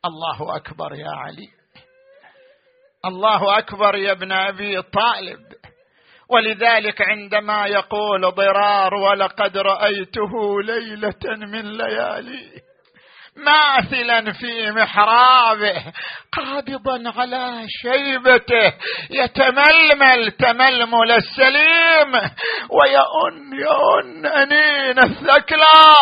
الله 0.05 0.57
أكبر 0.57 0.95
يا 0.95 1.11
علي. 1.11 1.49
الله 3.05 3.59
أكبر 3.59 3.97
يا 3.97 4.13
ابن 4.13 4.33
أبي 4.33 4.83
طالب. 4.83 5.41
ولذلك 6.29 7.03
عندما 7.03 7.67
يقول 7.67 8.31
ضرار 8.31 8.95
ولقد 8.95 9.57
رأيته 9.57 10.63
ليلة 10.63 11.37
من 11.47 11.73
ليالي. 11.73 12.72
ماثلا 13.37 14.33
في 14.33 14.71
محرابه 14.71 15.83
قابضا 16.33 17.13
على 17.21 17.67
شيبته 17.83 18.73
يتململ 19.11 20.31
تململ 20.31 21.13
السليم 21.13 22.13
ويؤن 22.71 23.53
يؤن 23.59 24.27
أنين 24.27 24.99
الثكلى 24.99 25.97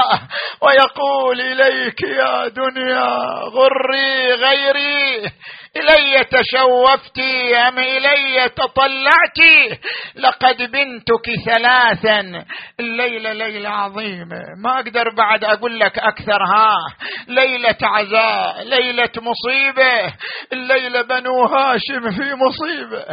ويقول 0.63 1.41
إليك 1.41 2.01
يا 2.03 2.49
دنيا 2.49 3.19
غري 3.45 4.33
غيري 4.35 5.31
إلي 5.77 6.25
تشوفت 6.25 7.19
أم 7.69 7.79
إلي 7.79 8.49
تطلعت؟ 8.49 9.39
لقد 10.17 10.57
بنتك 10.57 11.27
ثلاثا 11.47 12.45
الليلة 12.81 13.33
ليله 13.33 13.69
عظيمه 13.69 14.41
ما 14.65 14.75
أقدر 14.75 15.15
بعد 15.17 15.45
أقول 15.45 15.81
لك 15.81 15.99
أكثر 15.99 16.45
ها 16.45 16.77
ليلة 17.29 17.77
عزاء 17.83 18.63
ليلة 18.63 19.13
مصيبة 19.17 20.15
الليلة 20.53 21.03
بنو 21.03 21.45
هاشم 21.45 22.11
في 22.11 22.35
مصيبة. 22.35 23.05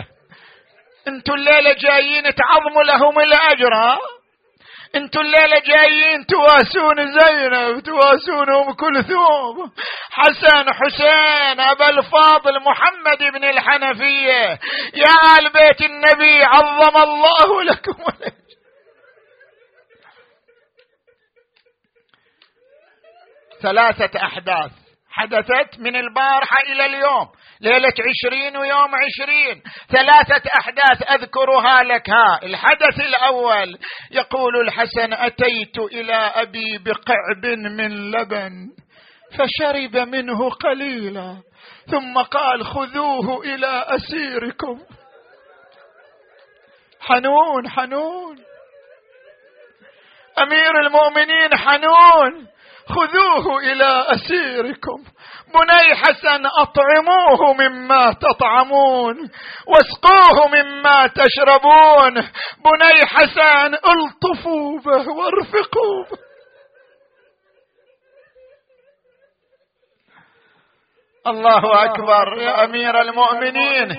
أنتوا 1.07 1.35
الليلة 1.35 1.73
جايين 1.73 2.23
تعظموا 2.23 2.83
لهم 2.83 3.19
الأجر 3.19 3.99
أنتوا 4.95 5.21
الليلة 5.21 5.59
جايين 5.59 6.25
تواسون 6.25 7.19
زينب 7.19 7.79
تواسون 7.83 8.49
ام 8.55 8.73
كلثوم 8.73 9.71
حسن 10.11 10.73
حسين 10.73 11.59
أبا 11.59 11.89
الفاضل 11.89 12.59
محمد 12.63 13.17
بن 13.33 13.43
الحنفية. 13.43 14.59
يا 14.93 15.37
آل 15.39 15.49
بيت 15.53 15.81
النبي 15.81 16.43
عظم 16.43 17.03
الله 17.03 17.63
لكم 17.63 18.03
ثلاثة 23.61 24.23
أحداث. 24.23 24.71
حدثت 25.09 25.79
من 25.79 25.95
البارحة 25.95 26.57
إلى 26.69 26.85
اليوم. 26.85 27.27
ليلة 27.61 27.93
عشرين 28.09 28.57
ويوم 28.57 28.91
عشرين. 28.95 29.63
ثلاثة 29.89 30.49
أحداث 30.59 31.11
أذكرها 31.11 31.83
لك. 31.83 32.09
ها 32.09 32.39
الحدث 32.43 32.99
الأول. 32.99 33.77
يقول 34.11 34.61
الحسن 34.61 35.13
أتيت 35.13 35.77
إلى 35.77 36.13
أبي 36.13 36.77
بقعب 36.77 37.45
من 37.45 38.11
لبن 38.11 38.51
فشرب 39.37 39.97
منه 39.97 40.49
قليلا. 40.49 41.37
ثم 41.91 42.21
قال 42.21 42.65
خذوه 42.65 43.43
إلى 43.43 43.85
أسيركم. 43.87 44.79
حنون 47.01 47.69
حنون. 47.69 48.37
أمير 50.39 50.79
المؤمنين 50.79 51.57
حنون. 51.57 52.47
خذوه 52.89 53.59
إلى 53.59 54.05
أسيركم. 54.07 55.03
بني 55.53 55.95
حسن 55.95 56.45
أطعموه 56.45 57.53
مما 57.53 58.13
تطعمون. 58.13 59.15
واسقوه 59.67 60.47
مما 60.47 61.07
تشربون. 61.07 62.13
بني 62.65 63.05
حسن 63.05 63.73
الطفوا 63.73 64.79
به 64.79 65.09
وارفقوا 65.09 66.03
به 66.11 66.26
الله 71.29 71.83
أكبر 71.83 72.37
يا 72.37 72.63
أمير 72.63 73.01
المؤمنين. 73.01 73.91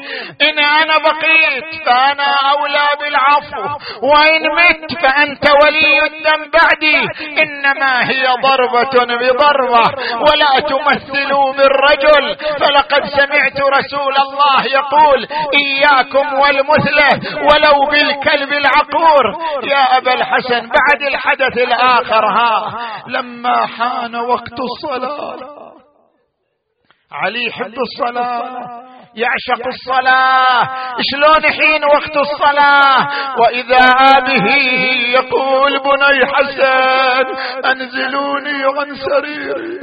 إن 0.43 0.59
أنا 0.59 0.99
بقيت 0.99 1.87
فأنا 1.87 2.37
أولى 2.53 2.89
بالعفو. 3.01 3.63
وإن 4.03 4.43
مت 4.59 5.03
فأنت 5.03 5.45
ولي 5.65 6.07
الدم 6.07 6.51
بعدي. 6.51 7.01
إنما 7.43 8.11
هي 8.11 8.27
ضربة 8.43 9.17
بضربة. 9.17 9.87
ولا 10.21 10.61
تمثلوا 10.61 11.53
بالرجل. 11.53 12.37
فلقد 12.61 13.05
سمعت 13.05 13.61
رسول 13.61 14.15
الله 14.17 14.65
يقول 14.65 15.27
إياكم 15.55 16.35
والمثلة 16.41 17.11
ولو 17.49 17.87
بالكلب 17.91 18.53
العقور. 18.53 19.25
يا 19.63 19.97
أبا 19.99 20.15
الحسن 20.15 20.61
بعد 20.61 21.03
الحدث 21.03 21.59
الآخر 21.59 22.27
ها 22.27 22.73
لما 23.07 23.67
حان 23.67 24.17
وقت 24.17 24.59
الصلاة. 24.61 25.58
علي 27.13 27.47
يحب 27.47 27.75
الصلاة 27.79 28.89
يعشق 29.15 29.67
الصلاة. 29.67 30.69
شلون 31.11 31.53
حين 31.53 31.85
وقت 31.85 32.17
الصلاة؟ 32.17 33.09
وإذا 33.41 33.89
به 34.27 34.47
يقول 35.15 35.79
بني 35.79 36.27
حسن 36.27 37.27
أنزلوني 37.65 38.65
عن 38.65 38.95
سريري. 38.95 39.79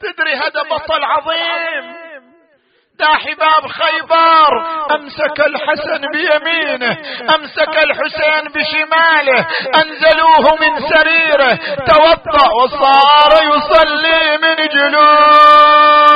تدري 0.00 0.34
هذا 0.34 0.62
بطل 0.70 1.04
عظيم. 1.04 2.09
داحي 3.00 3.34
باب 3.34 3.66
خيبر. 3.66 4.52
أمسك 4.94 5.40
الحسن 5.40 6.02
بيمينه 6.12 6.92
أمسك 7.34 7.74
الحسين 7.76 8.44
بشماله 8.54 9.46
أنزلوه 9.82 10.44
من 10.60 10.72
سريره. 10.88 11.54
توضا 11.86 12.44
وصار 12.52 13.32
يصلي 13.42 14.38
من 14.42 14.56
جلوس. 14.76 16.10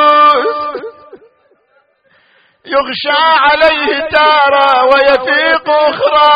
يغشى 2.67 3.23
عليه 3.47 3.89
تارة 4.01 4.85
ويفيق 4.85 5.71
أخرى 5.71 6.33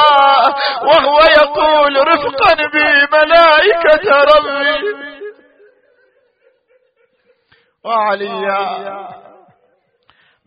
وهو 0.82 1.18
يقول 1.20 2.08
رفقا 2.08 2.54
بي 2.54 2.88
ملائكة 3.12 4.06
ربي. 4.32 4.78
وعليا. 7.84 9.27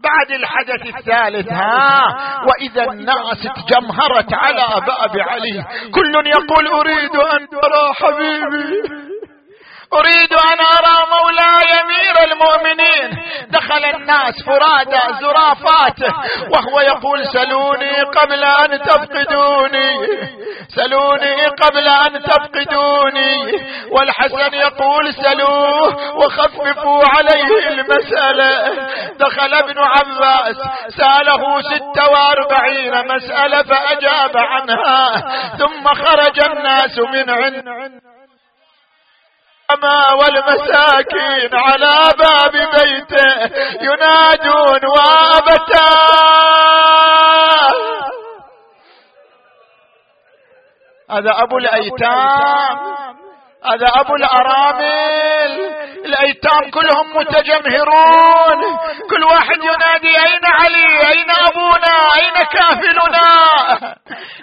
بعد 0.04 0.32
الحدث 0.32 0.96
الثالث 0.98 1.52
ها؟ 1.52 2.04
وإذا 2.48 2.84
الناس 2.92 3.42
تجمهرت 3.56 4.34
على 4.34 4.82
باب 4.88 5.20
علي 5.30 5.64
كل 5.94 6.14
يقول 6.26 6.68
أريد 6.68 7.16
أن 7.16 7.48
ترى 7.48 7.94
حبيبي. 7.94 9.11
أريد 9.94 10.34
أن 10.34 10.60
أرى 10.60 10.98
مولاي 11.12 11.82
أمير 11.82 12.16
المؤمنين. 12.32 13.24
دخل 13.50 13.86
الناس 13.86 14.34
فرادى 14.46 15.02
زرافات 15.22 16.00
وهو 16.50 16.80
يقول 16.80 17.26
سلوني 17.26 18.02
قبل 18.02 18.44
أن 18.44 18.82
تفقدوني. 18.82 20.08
سلوني 20.76 21.46
قبل 21.46 21.88
أن 21.88 22.22
تفقدوني. 22.22 23.52
والحسن 23.92 24.54
يقول 24.54 25.14
سلوه 25.14 26.16
وخففوا 26.16 27.04
عليه 27.08 27.68
المسألة. 27.68 28.74
دخل 29.20 29.54
ابن 29.54 29.80
عباس 29.80 30.56
سأله 30.98 31.62
ست 31.62 32.02
وأربعين 32.12 33.16
مسألة 33.16 33.64
فأجاب 33.64 34.38
عنها. 34.38 35.24
ثم 35.58 35.88
خرج 35.88 36.40
الناس 36.46 37.00
من 37.00 37.30
عند 37.30 38.12
والمساكين 40.20 41.50
على 41.54 42.12
باب 42.20 42.52
بيته 42.52 43.50
ينادون 43.82 44.86
وابتا. 44.86 45.92
هذا 51.12 51.32
أبو 51.44 51.58
الأيتام. 51.58 52.78
هذا 53.66 53.88
أبو 53.96 54.16
الأرامل. 54.16 55.71
الأيتام 56.06 56.72
كلهم 56.72 57.18
متجمهرون. 57.18 58.78
كل 59.10 59.24
واحد 59.24 59.58
ينادي 59.58 60.14
أين 60.28 60.46
علي؟ 60.46 61.10
أين 61.10 61.30
أبونا؟ 61.48 61.96
أين 62.16 62.34
كافلنا؟ 62.54 63.32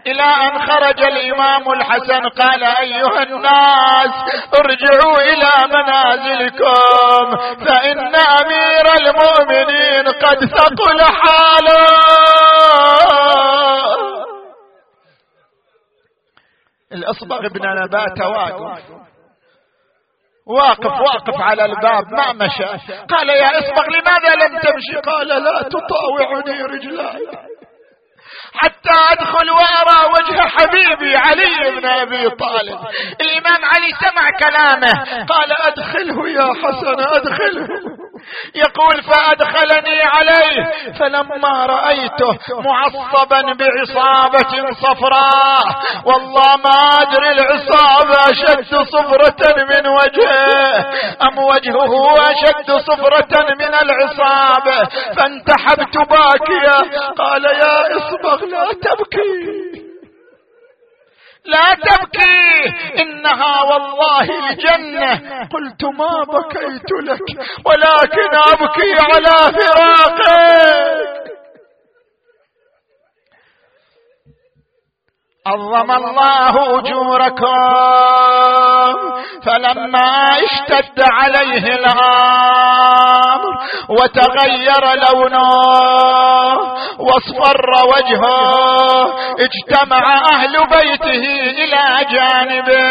إلى 0.06 0.22
أن 0.22 0.58
خرج 0.66 1.00
الإمام 1.02 1.70
الحسن 1.72 2.28
قال 2.28 2.64
أيها 2.64 3.22
الناس 3.22 4.14
ارجعوا 4.60 5.20
إلى 5.20 5.52
منازلكم 5.74 7.36
فإن 7.66 8.14
أمير 8.16 8.86
المؤمنين 9.00 10.08
قد 10.08 10.44
ثقل 10.44 11.00
حاله. 11.02 11.88
الأصبغ 16.92 17.40
بن 17.48 17.82
نبات 17.82 18.20
واقف. 18.20 19.07
واقف 20.48 21.00
واقف 21.00 21.40
على 21.40 21.64
الباب 21.64 22.04
ما 22.12 22.32
مشى. 22.32 22.92
قال 23.08 23.28
يا 23.28 23.58
اصبغ 23.58 23.86
لماذا 23.96 24.34
لم 24.46 24.58
تمشي؟ 24.58 25.00
قال 25.10 25.28
لا 25.28 25.62
تطاوعني 25.62 26.62
رجلاي. 26.62 27.26
حتى 28.62 28.96
أدخل 29.12 29.50
وأرى 29.50 30.12
وجه 30.14 30.48
حبيبي 30.48 31.16
علي 31.16 31.70
بن 31.70 31.86
أبي 31.86 32.30
طالب. 32.30 32.78
الإمام 33.20 33.64
علي 33.64 33.90
سمع 34.00 34.30
كلامه. 34.30 35.24
قال 35.24 35.52
أدخله 35.66 36.28
يا 36.28 36.48
حسن 36.62 37.00
أدخله. 37.00 37.68
يقول 38.54 39.02
فأدخلني 39.02 40.02
عليه. 40.02 40.72
فلما 40.98 41.66
رأيته 41.66 42.38
معصبا 42.50 43.40
بعصابة 43.40 44.52
صفراء. 44.82 45.64
والله 46.04 46.56
ما 46.56 47.02
أدري 47.02 47.30
العصابة 47.30 48.16
أشد 48.30 48.74
صفرة 48.74 49.64
من 49.64 49.86
وجهه 49.86 50.78
أم 51.22 51.38
وجهه 51.38 52.14
أشد 52.30 52.70
صفرة 52.72 53.54
من 53.60 53.74
العصابة. 53.82 54.88
فانتحبت 55.16 55.96
باكيا. 55.98 56.78
قال 57.18 57.44
يا 57.44 57.96
إصبغ 57.96 58.47
لا 58.50 58.72
تبكي. 58.72 59.88
لا 61.44 61.74
تبكي. 61.74 62.74
إنها 63.02 63.62
والله 63.62 64.50
الجنه 64.50 65.12
قلت 65.52 65.84
ما 65.84 66.24
بكيت 66.24 66.90
لك 67.02 67.26
ولكن 67.66 68.30
أبكي 68.52 68.92
على 69.00 69.36
فراقك. 69.52 71.18
عظم 75.46 75.90
الله 75.90 76.78
أجوركم. 76.78 77.48
فلما 79.46 80.10
اشتد 80.44 80.98
عليه 81.00 81.64
الامر 81.74 83.47
وتغير 83.88 84.84
لونه. 84.94 85.48
واصفر 86.98 87.70
وجهه. 87.94 88.38
اجتمع 89.38 90.20
أهل 90.32 90.52
بيته 90.52 91.24
إلى 91.50 92.06
جانبه. 92.10 92.88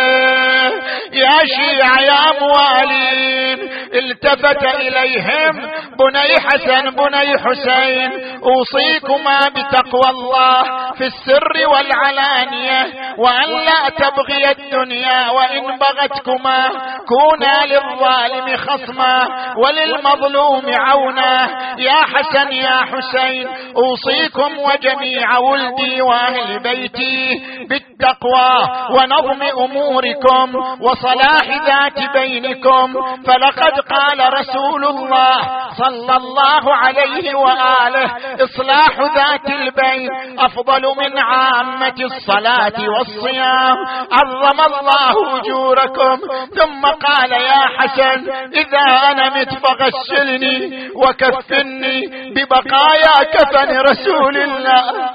يا 1.14 1.40
شيع 1.56 2.02
يا 2.02 2.40
موالين 2.42 3.70
التفت 3.94 4.64
إليهم 4.64 5.72
بني 6.00 6.40
حسن 6.40 6.90
بني 6.90 7.38
حسين. 7.38 8.12
أوصيكما 8.44 9.40
بتقوى 9.50 10.10
الله 10.10 10.64
في 10.98 11.06
السر 11.06 11.54
والعلانية 11.68 12.88
وأن 13.18 13.50
لا 13.50 13.90
تبغي 13.90 14.52
الدنيا 14.52 15.30
وإن 15.30 15.78
بغتكما. 15.78 16.70
كونا 17.08 17.66
للظالم 17.66 18.58
خصما 18.58 19.28
وللمظلوم 19.58 20.57
عونا. 20.66 21.34
يا 21.78 22.02
حسن 22.14 22.52
يا 22.52 22.78
حسين 22.92 23.48
أوصيكم 23.76 24.52
وجميع 24.60 25.38
ولدي 25.38 26.02
وأهل 26.02 26.60
بيتي 26.60 27.42
بالتقوى 27.70 28.52
ونظم 28.92 29.42
أموركم 29.44 30.56
وصلاح 30.82 31.48
ذات 31.68 32.00
بينكم. 32.14 32.94
فلقد 33.28 33.80
قال 33.80 34.34
رسول 34.40 34.86
الله 34.86 35.38
صلى 35.78 36.18
الله 36.18 36.76
عليه 36.76 37.36
وآله 37.36 38.12
إصلاح 38.44 38.94
ذات 39.16 39.50
البين 39.50 40.10
أفضل 40.40 40.82
من 40.82 41.18
عامة 41.20 41.96
الصلاة 42.00 42.90
والصيام. 42.90 43.78
عظم 44.12 44.60
الله 44.62 45.40
أجوركم. 45.40 46.18
ثم 46.58 46.82
قال 46.86 47.32
يا 47.32 47.62
حسن 47.78 48.20
إذا 48.54 49.12
أنا 49.12 49.30
مت 49.30 49.54
فغسلني 49.54 50.47
وكفني 50.96 52.08
ببقايا 52.36 53.24
كفن 53.34 53.80
رسول 53.80 54.38
الله. 54.38 55.10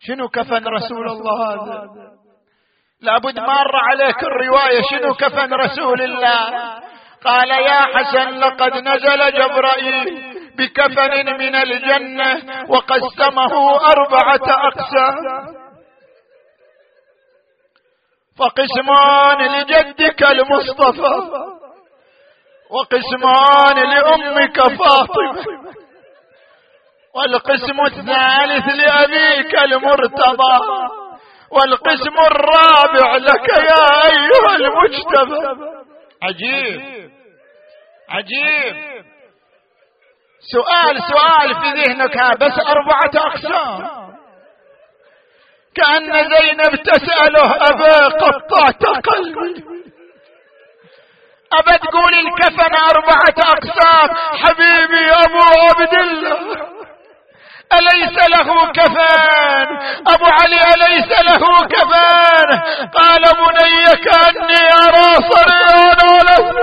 شنو 0.00 0.28
كفن 0.28 0.68
رسول 0.68 1.08
الله 1.08 1.52
هذا؟ 1.52 1.88
لابد 3.02 3.40
مر 3.40 3.76
عليك 3.76 4.22
الرواية 4.22 4.82
شنو 4.90 5.14
كفن 5.14 5.54
رسول 5.54 6.02
الله؟ 6.02 6.80
قال 7.24 7.50
يا 7.50 7.80
حسن 7.80 8.38
لقد 8.38 8.72
نزل 8.72 9.32
جبرائيل 9.32 10.30
بكفن 10.58 11.38
من 11.38 11.54
الجنة 11.54 12.42
وقسمه 12.68 13.80
أربعة 13.92 14.46
أقسام. 14.48 15.16
فقسمان 18.38 19.60
لجدك 19.60 20.22
المصطفى. 20.22 21.14
وقسمان 22.70 23.90
لأمك 23.90 24.60
فاطمة. 24.60 25.44
والقسم 27.14 27.80
الثالث 27.86 28.66
لأبيك 28.68 29.58
المرتضى. 29.58 30.58
والقسم 31.50 32.16
الرابع 32.26 33.16
لك 33.16 33.48
يا 33.48 34.06
أيها 34.06 34.56
المجتبى. 34.56 35.70
عجيب. 36.22 37.10
عجيب. 38.08 38.76
سؤال 40.52 40.98
سؤال 41.02 41.54
في 41.54 41.80
ذهنك 41.80 42.38
بس 42.40 42.58
أربعة 42.66 43.26
أقسام. 43.26 44.00
كأن 45.74 46.12
زينب 46.12 46.82
تسأله 46.82 47.56
أبا 47.56 48.08
قطعت 48.08 48.84
قلبي. 49.06 49.79
أبا 51.52 51.76
تقول 51.76 52.14
الكفن 52.14 52.74
أربعة 52.74 53.38
أقسام. 53.38 54.08
حبيبي 54.42 55.10
أبو 55.10 55.40
عبد 55.68 55.94
الله 55.94 56.38
أليس 57.72 58.28
له 58.28 58.72
كفان 58.72 59.66
أبو 60.14 60.26
علي 60.26 60.60
أليس 60.74 61.10
له 61.20 61.66
كفان 61.66 62.60
قال 62.94 63.22
بني 63.22 63.84
كأني 64.04 64.72
أرى 64.74 65.14
صريعا 65.30 66.60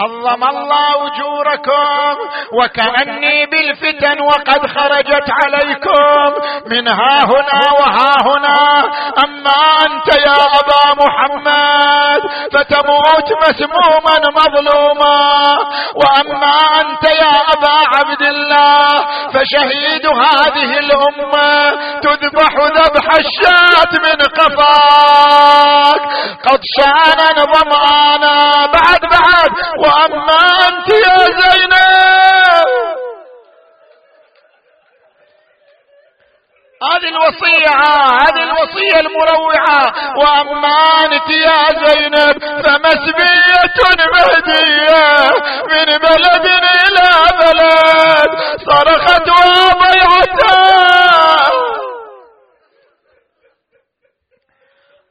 عظم 0.00 0.44
الله 0.44 1.06
أجوركم 1.06 2.16
وكأني 2.52 3.46
بالفتن 3.46 4.20
وقد 4.20 4.66
خرجت 4.66 5.30
عليكم. 5.44 6.34
من 6.66 6.88
ها 6.88 7.24
هنا 7.24 7.60
وها 7.80 8.14
هنا. 8.26 8.84
أما 9.24 9.60
أنت 9.86 10.08
يا 10.26 10.40
أبا 10.60 11.04
محمد 11.04 12.20
فتموت 12.52 13.28
مسموما 13.42 14.16
مظلوما. 14.40 15.58
وأما 15.94 16.54
أنت 16.80 17.04
يا 17.04 17.34
أبا 17.52 17.76
عبد 17.94 18.22
الله 18.22 18.88
فشهيد 19.32 20.06
هذه 20.06 20.78
الأمة 20.78 21.70
تذبح 22.00 22.52
ذبح 22.76 23.06
الشاة 23.18 23.92
من 24.06 24.18
قفاك. 24.38 26.00
قد 26.48 26.60
شانا 26.78 27.44
ظمآنا 27.44 28.66
بعد 28.66 29.00
بعد. 29.00 29.50
واما 29.90 30.68
انت 30.68 30.88
يا 30.88 31.18
زينب. 31.40 31.80
هذه 36.82 37.08
الوصية 37.08 37.72
هذه 38.22 38.42
الوصية 38.42 39.00
المروعة. 39.00 39.82
وأما 40.18 41.04
أنت 41.04 41.30
يا 41.30 41.64
زينب 41.84 42.38
فمسبية 42.62 43.60
مهدية. 44.12 45.30
من 45.70 45.98
بلد 45.98 46.46
إلى 46.46 47.10
بلد 47.40 48.30
صرخت 48.66 49.28
وضيعتها 49.28 51.09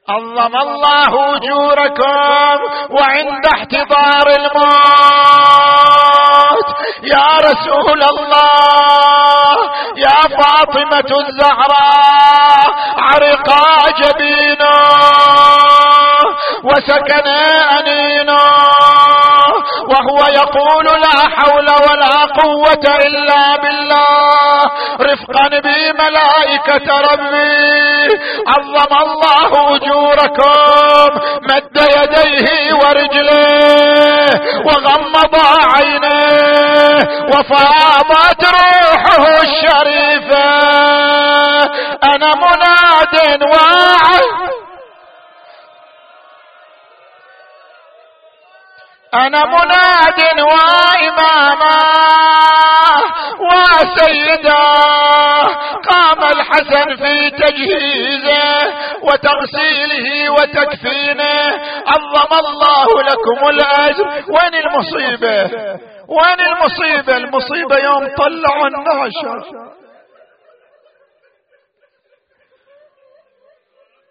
عظم 0.10 0.56
الله 0.56 1.36
أجوركم 1.36 2.58
وعند 2.90 3.46
احتضار 3.56 4.28
الموت. 4.40 4.70
يا 7.04 7.30
رسول 7.38 8.04
الله 8.04 9.56
يا 9.98 10.22
فاطمة 10.38 11.12
الزهراء 11.20 12.68
عرقا 12.98 13.66
جبينا 14.00 14.76
وسكن 16.64 17.28
أنينا. 17.78 18.44
وهو 19.90 20.20
يقول 20.34 20.86
لا 20.86 21.18
حول 21.36 21.70
ولا 21.70 22.16
قوة 22.42 22.86
إلا 23.06 23.58
بالله. 23.62 24.62
رفقا 25.02 25.48
بملائكة 25.48 26.88
ربي. 27.12 28.20
عظم 28.48 28.94
الله 29.06 29.76
أجوركم. 29.76 31.10
مد 31.42 31.78
يديه 31.98 32.74
ورجليه 32.74 34.30
وغمض 34.66 35.36
عينيه. 35.76 37.00
وفاضت 37.28 38.44
روحه 38.46 39.24
الشريفة. 39.42 40.50
أنا 42.04 42.32
مناد 42.36 43.44
واعظ 43.44 44.59
أنا 49.14 49.46
مناد 49.46 50.40
وإماما 50.40 51.80
وسيدا. 53.40 54.64
قام 55.90 56.24
الحسن 56.24 56.96
في 56.96 57.30
تجهيزه 57.30 58.74
وتغسيله 59.04 60.30
وتكفينه. 60.30 61.60
عظم 61.88 62.32
الله 62.48 63.02
لكم 63.02 63.48
الأجر. 63.50 64.08
وين 64.08 64.56
المصيبة؟ 64.56 65.42
وين 66.08 66.40
المصيبة؟ 66.40 67.18
المصيبة 67.18 67.78
يوم 67.78 68.16
طلعوا 68.18 68.68
النعشه 68.68 69.44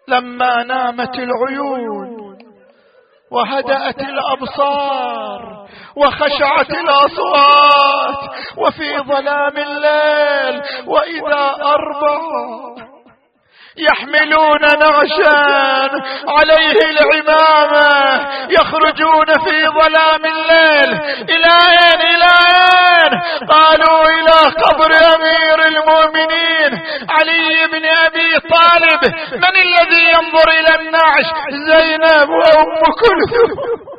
لما 0.07 0.63
نامت 0.63 1.15
العيون. 1.15 2.18
وهدأت 3.31 3.99
الأبصار 4.01 5.67
وخشعت 5.95 6.69
الأصوات 6.69 8.29
وفي 8.57 8.97
ظلام 8.99 9.57
الليل 9.57 10.61
وإذا 10.87 11.55
أربع 11.61 12.19
يحملون 13.77 14.61
نعشان 14.61 15.91
عليه 16.27 16.77
العمامة 16.89 18.29
يخرجون 18.49 19.25
في 19.25 19.67
ظلام 19.67 20.25
الليل. 20.25 20.93
إلى 21.29 21.51
أين 21.69 22.01
إلى 22.01 22.29
أين 22.53 23.19
قالوا 23.47 24.09
إلى 24.09 24.53
قبر 24.63 24.91
أمير 25.15 25.67
المؤمنين 25.67 26.71
علي 27.09 27.67
بن 27.67 27.85
أبي 27.85 28.39
طالب 28.39 29.15
من 29.33 29.55
الذي 29.57 30.03
ينظر 30.13 30.49
إلى 30.49 30.79
النعش؟ 30.79 31.25
زينب 31.49 32.29
وأم 32.29 32.81
كلثوم. 32.99 33.89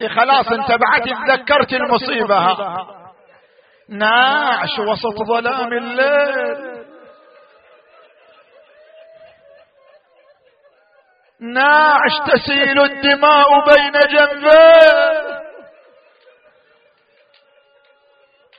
إيه 0.00 0.08
خلاص 0.08 0.52
انتبعت 0.52 1.02
تذكرت 1.28 1.72
المصيبة. 1.72 2.56
ناعش 3.88 4.78
وسط 4.78 5.16
ظلام 5.28 5.72
الليل. 5.72 6.73
ناعش 11.52 12.12
تسيل 12.26 12.80
الدماء 12.80 13.64
بين 13.64 13.92
جنبيه. 13.92 15.44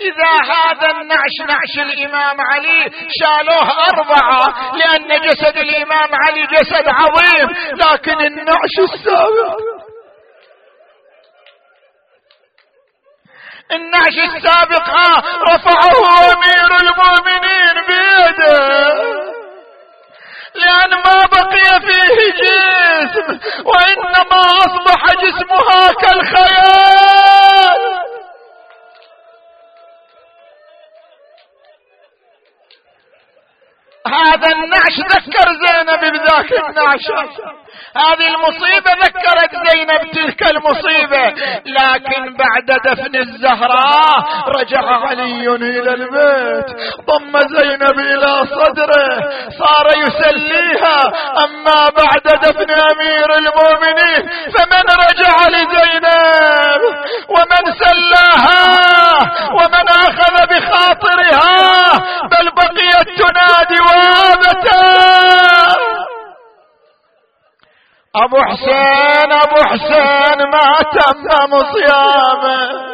إذا 0.02 0.54
هذا 0.54 0.92
النعش 0.92 1.36
نعش 1.48 1.80
الإمام 1.80 2.42
علي 2.42 2.92
شالوه 3.20 3.72
أربعة 3.90 4.76
لأن 4.78 5.22
جسد 5.22 5.58
الإمام 5.58 6.10
علي 6.14 6.48
جسد 6.48 6.88
عظيم 6.88 7.50
لكن 7.74 8.22
النعش 8.22 8.76
السابق 8.80 9.58
النعش 13.72 14.18
السابق 14.36 14.90
رفعه 15.50 16.34
أمير 16.34 16.76
المؤمنين 16.82 17.76
بيده. 17.88 19.35
لأن 20.62 20.92
ما 21.06 21.26
بقي 21.32 21.80
فيه 21.80 22.18
جسم 22.42 23.40
وإنما 23.66 24.42
أصبح 24.66 25.02
جسمها 25.24 25.92
كالخيال. 26.02 27.85
هذا 34.08 34.48
النعش 34.56 34.98
ذكر 35.12 35.48
زينب 35.66 36.14
بذاك 36.14 36.52
النعش. 36.52 37.08
هذه 37.98 38.28
المصيبة 38.28 38.92
ذكرت 39.04 39.52
زينب 39.70 40.12
تلك 40.12 40.42
المصيبة. 40.52 41.26
لكن 41.66 42.38
بعد 42.38 42.80
دفن 42.86 43.16
الزهراء 43.16 44.26
رجع 44.48 45.08
علي 45.08 45.56
إلى 45.56 45.94
البيت. 45.94 46.66
ضم 47.08 47.40
زينب 47.58 48.00
إلى 48.00 48.48
صدره. 48.48 49.30
صار 49.60 49.88
يسليها. 49.98 51.00
أما 51.44 51.90
بعد 51.98 52.40
دفن 52.42 52.72
أمير 52.72 53.38
المؤمنين 53.38 54.30
فمن 54.54 54.86
رجع 55.06 55.36
لزينب؟ 55.50 56.82
ومن 57.30 57.74
سلاها؟ 57.84 58.66
ومن 59.52 59.88
أخذ 59.90 60.48
بخاطرها؟ 60.48 61.56
بل 62.32 62.52
وابتا 64.66 65.76
أبو 68.16 68.38
حسين 68.44 69.32
أبو 69.32 69.56
حسين 69.70 70.50
ما 70.54 70.80
تم 70.94 71.64
صيامة. 71.74 72.86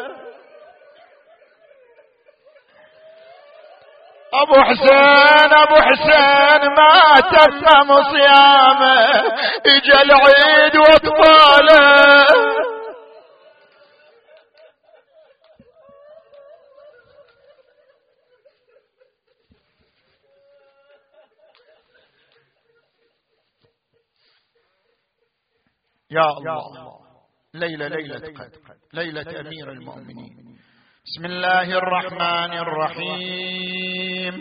أبو 4.33 4.61
حسين 4.61 5.53
أبو 5.53 5.75
حسين 5.75 6.69
ما 6.77 7.21
تمم 7.31 8.03
صيامة. 8.03 8.95
إجا 9.65 10.01
العيد 10.01 10.77
وأطفاله. 10.77 12.25
يا 26.11 26.21
الله. 26.21 26.61
ليلة 27.53 27.87
ليلة 27.87 28.17
قدر 28.17 28.59
ليلة 28.93 29.39
أمير 29.39 29.71
المؤمنين. 29.71 30.57
بسم 31.05 31.25
الله 31.25 31.77
الرحمن 31.77 32.57
الرحيم. 32.57 34.33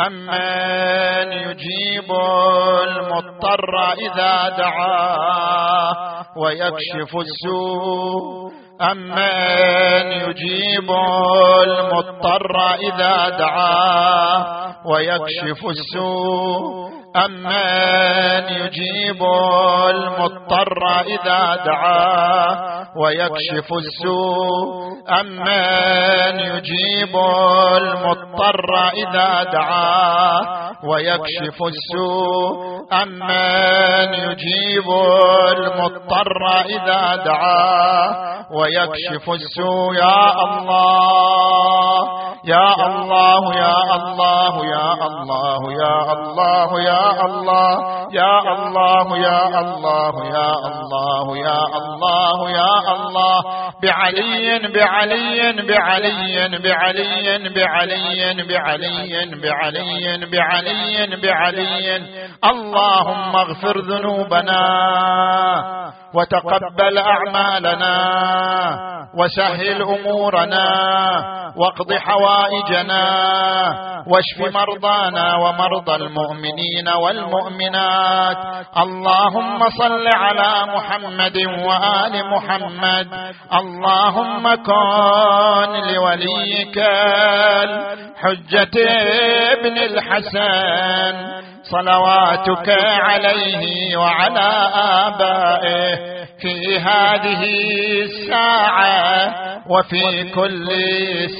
أمن 0.00 1.32
يجيب 1.32 2.12
المضطر 2.82 3.92
إذا 3.92 4.48
دعاه 4.48 5.92
ويكشف 6.38 7.16
السوء. 7.16 8.52
أمن 8.80 10.12
يجيب 10.12 10.90
المضطر 11.64 12.74
إذا 12.74 13.28
دعاه 13.28 14.76
ويكشف 14.86 15.66
السوء. 15.66 16.89
أمن 17.16 18.44
يجيب 18.54 19.22
المضطر 19.90 21.00
إذا 21.06 21.56
دعاه 21.64 22.86
ويكشف 22.96 23.68
السوء. 23.72 24.90
أمن 25.20 26.40
يجيب 26.40 27.14
المضطر 27.76 28.88
إذا 28.94 29.42
دعاه 29.52 30.42
ويكشف 30.84 31.58
السوء. 31.72 32.54
أمن 33.02 34.14
يجيب 34.14 34.88
المضطر 35.58 36.42
إذا 36.66 37.16
دعاه 37.24 38.14
ويكشف 38.52 39.30
السوء. 39.30 39.94
يا 39.94 40.44
الله 40.44 42.20
يا 42.44 42.74
الله 42.86 43.42
يا 43.56 43.76
الله 43.96 44.54
يا 44.66 44.92
الله 45.06 45.60
يا 45.82 45.96
الله 46.12 46.70
يا 46.80 46.99
الله 47.26 47.70
يا 48.12 48.34
الله 48.54 49.06
يا 49.18 49.40
الله 49.60 50.14
يا 50.36 50.50
الله 50.70 51.26
يا 51.38 51.60
الله 51.80 52.38
يا 52.50 52.74
الله 52.94 53.38
بعلي 53.82 54.58
بعلي 54.58 55.52
بعلي 55.52 56.58
بعلي 56.58 56.58
بعلي 56.58 57.48
بعلي 57.58 58.46
بعلي 59.42 60.26
بعلي 60.32 61.16
بعلي. 61.22 62.02
اللهم 62.44 63.36
اغفر 63.36 63.80
ذنوبنا 63.80 64.64
وتقبل 66.14 66.98
أعمالنا 66.98 67.96
وسهل 69.18 69.82
أمورنا 69.82 70.66
واقض 71.56 71.92
حوائجنا 71.92 73.04
واشف 74.06 74.54
مرضانا 74.54 75.36
ومرضى 75.36 75.94
المؤمنين 75.94 76.88
والمؤمنات. 76.88 78.36
اللهم 78.76 79.58
صل 79.78 80.06
على 80.14 80.52
محمد 80.74 81.36
وآل 81.36 82.14
محمد. 82.30 83.06
اللهم 83.70 84.54
كن 84.54 85.72
لوليك 85.94 86.78
الحجة 87.64 88.76
ابن 89.52 89.76
الحسن 89.78 91.14
صلواتك 91.62 92.68
عليه 93.00 93.96
وعلى 93.96 94.50
آبائه 95.06 95.96
في 96.40 96.78
هذه 96.78 97.42
الساعة 98.02 99.34
وفي 99.68 100.30
كل 100.34 100.68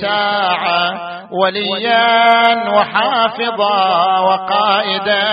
ساعة 0.00 1.10
وليا 1.32 2.70
وحافظا 2.74 4.18
وقائدا 4.20 5.24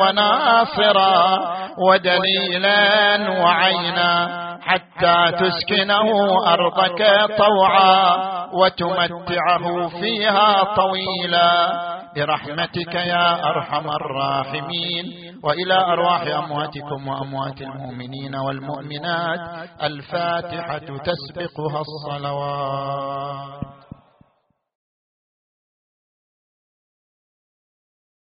وناصرا 0.00 1.54
ودليلا 1.78 3.30
وعينا. 3.40 4.44
حتى 4.64 5.32
تسكنه 5.38 6.08
أرضك 6.46 7.02
طوعا 7.38 8.16
وتمتعه 8.52 9.88
فيها 9.88 10.64
طويلا. 10.74 11.84
برحمتك 12.16 12.94
يا 12.94 13.48
أرحم 13.50 13.90
الراحمين. 13.90 15.04
وإلى 15.44 15.74
أرواح 15.74 16.20
أمواتكم 16.20 17.08
وأموات 17.08 17.60
المؤمنين 17.60 18.34
والمؤمنات. 18.36 19.40
الفاتحة 19.82 20.78
تسبقها 20.78 21.80
الصلوات. 21.80 23.73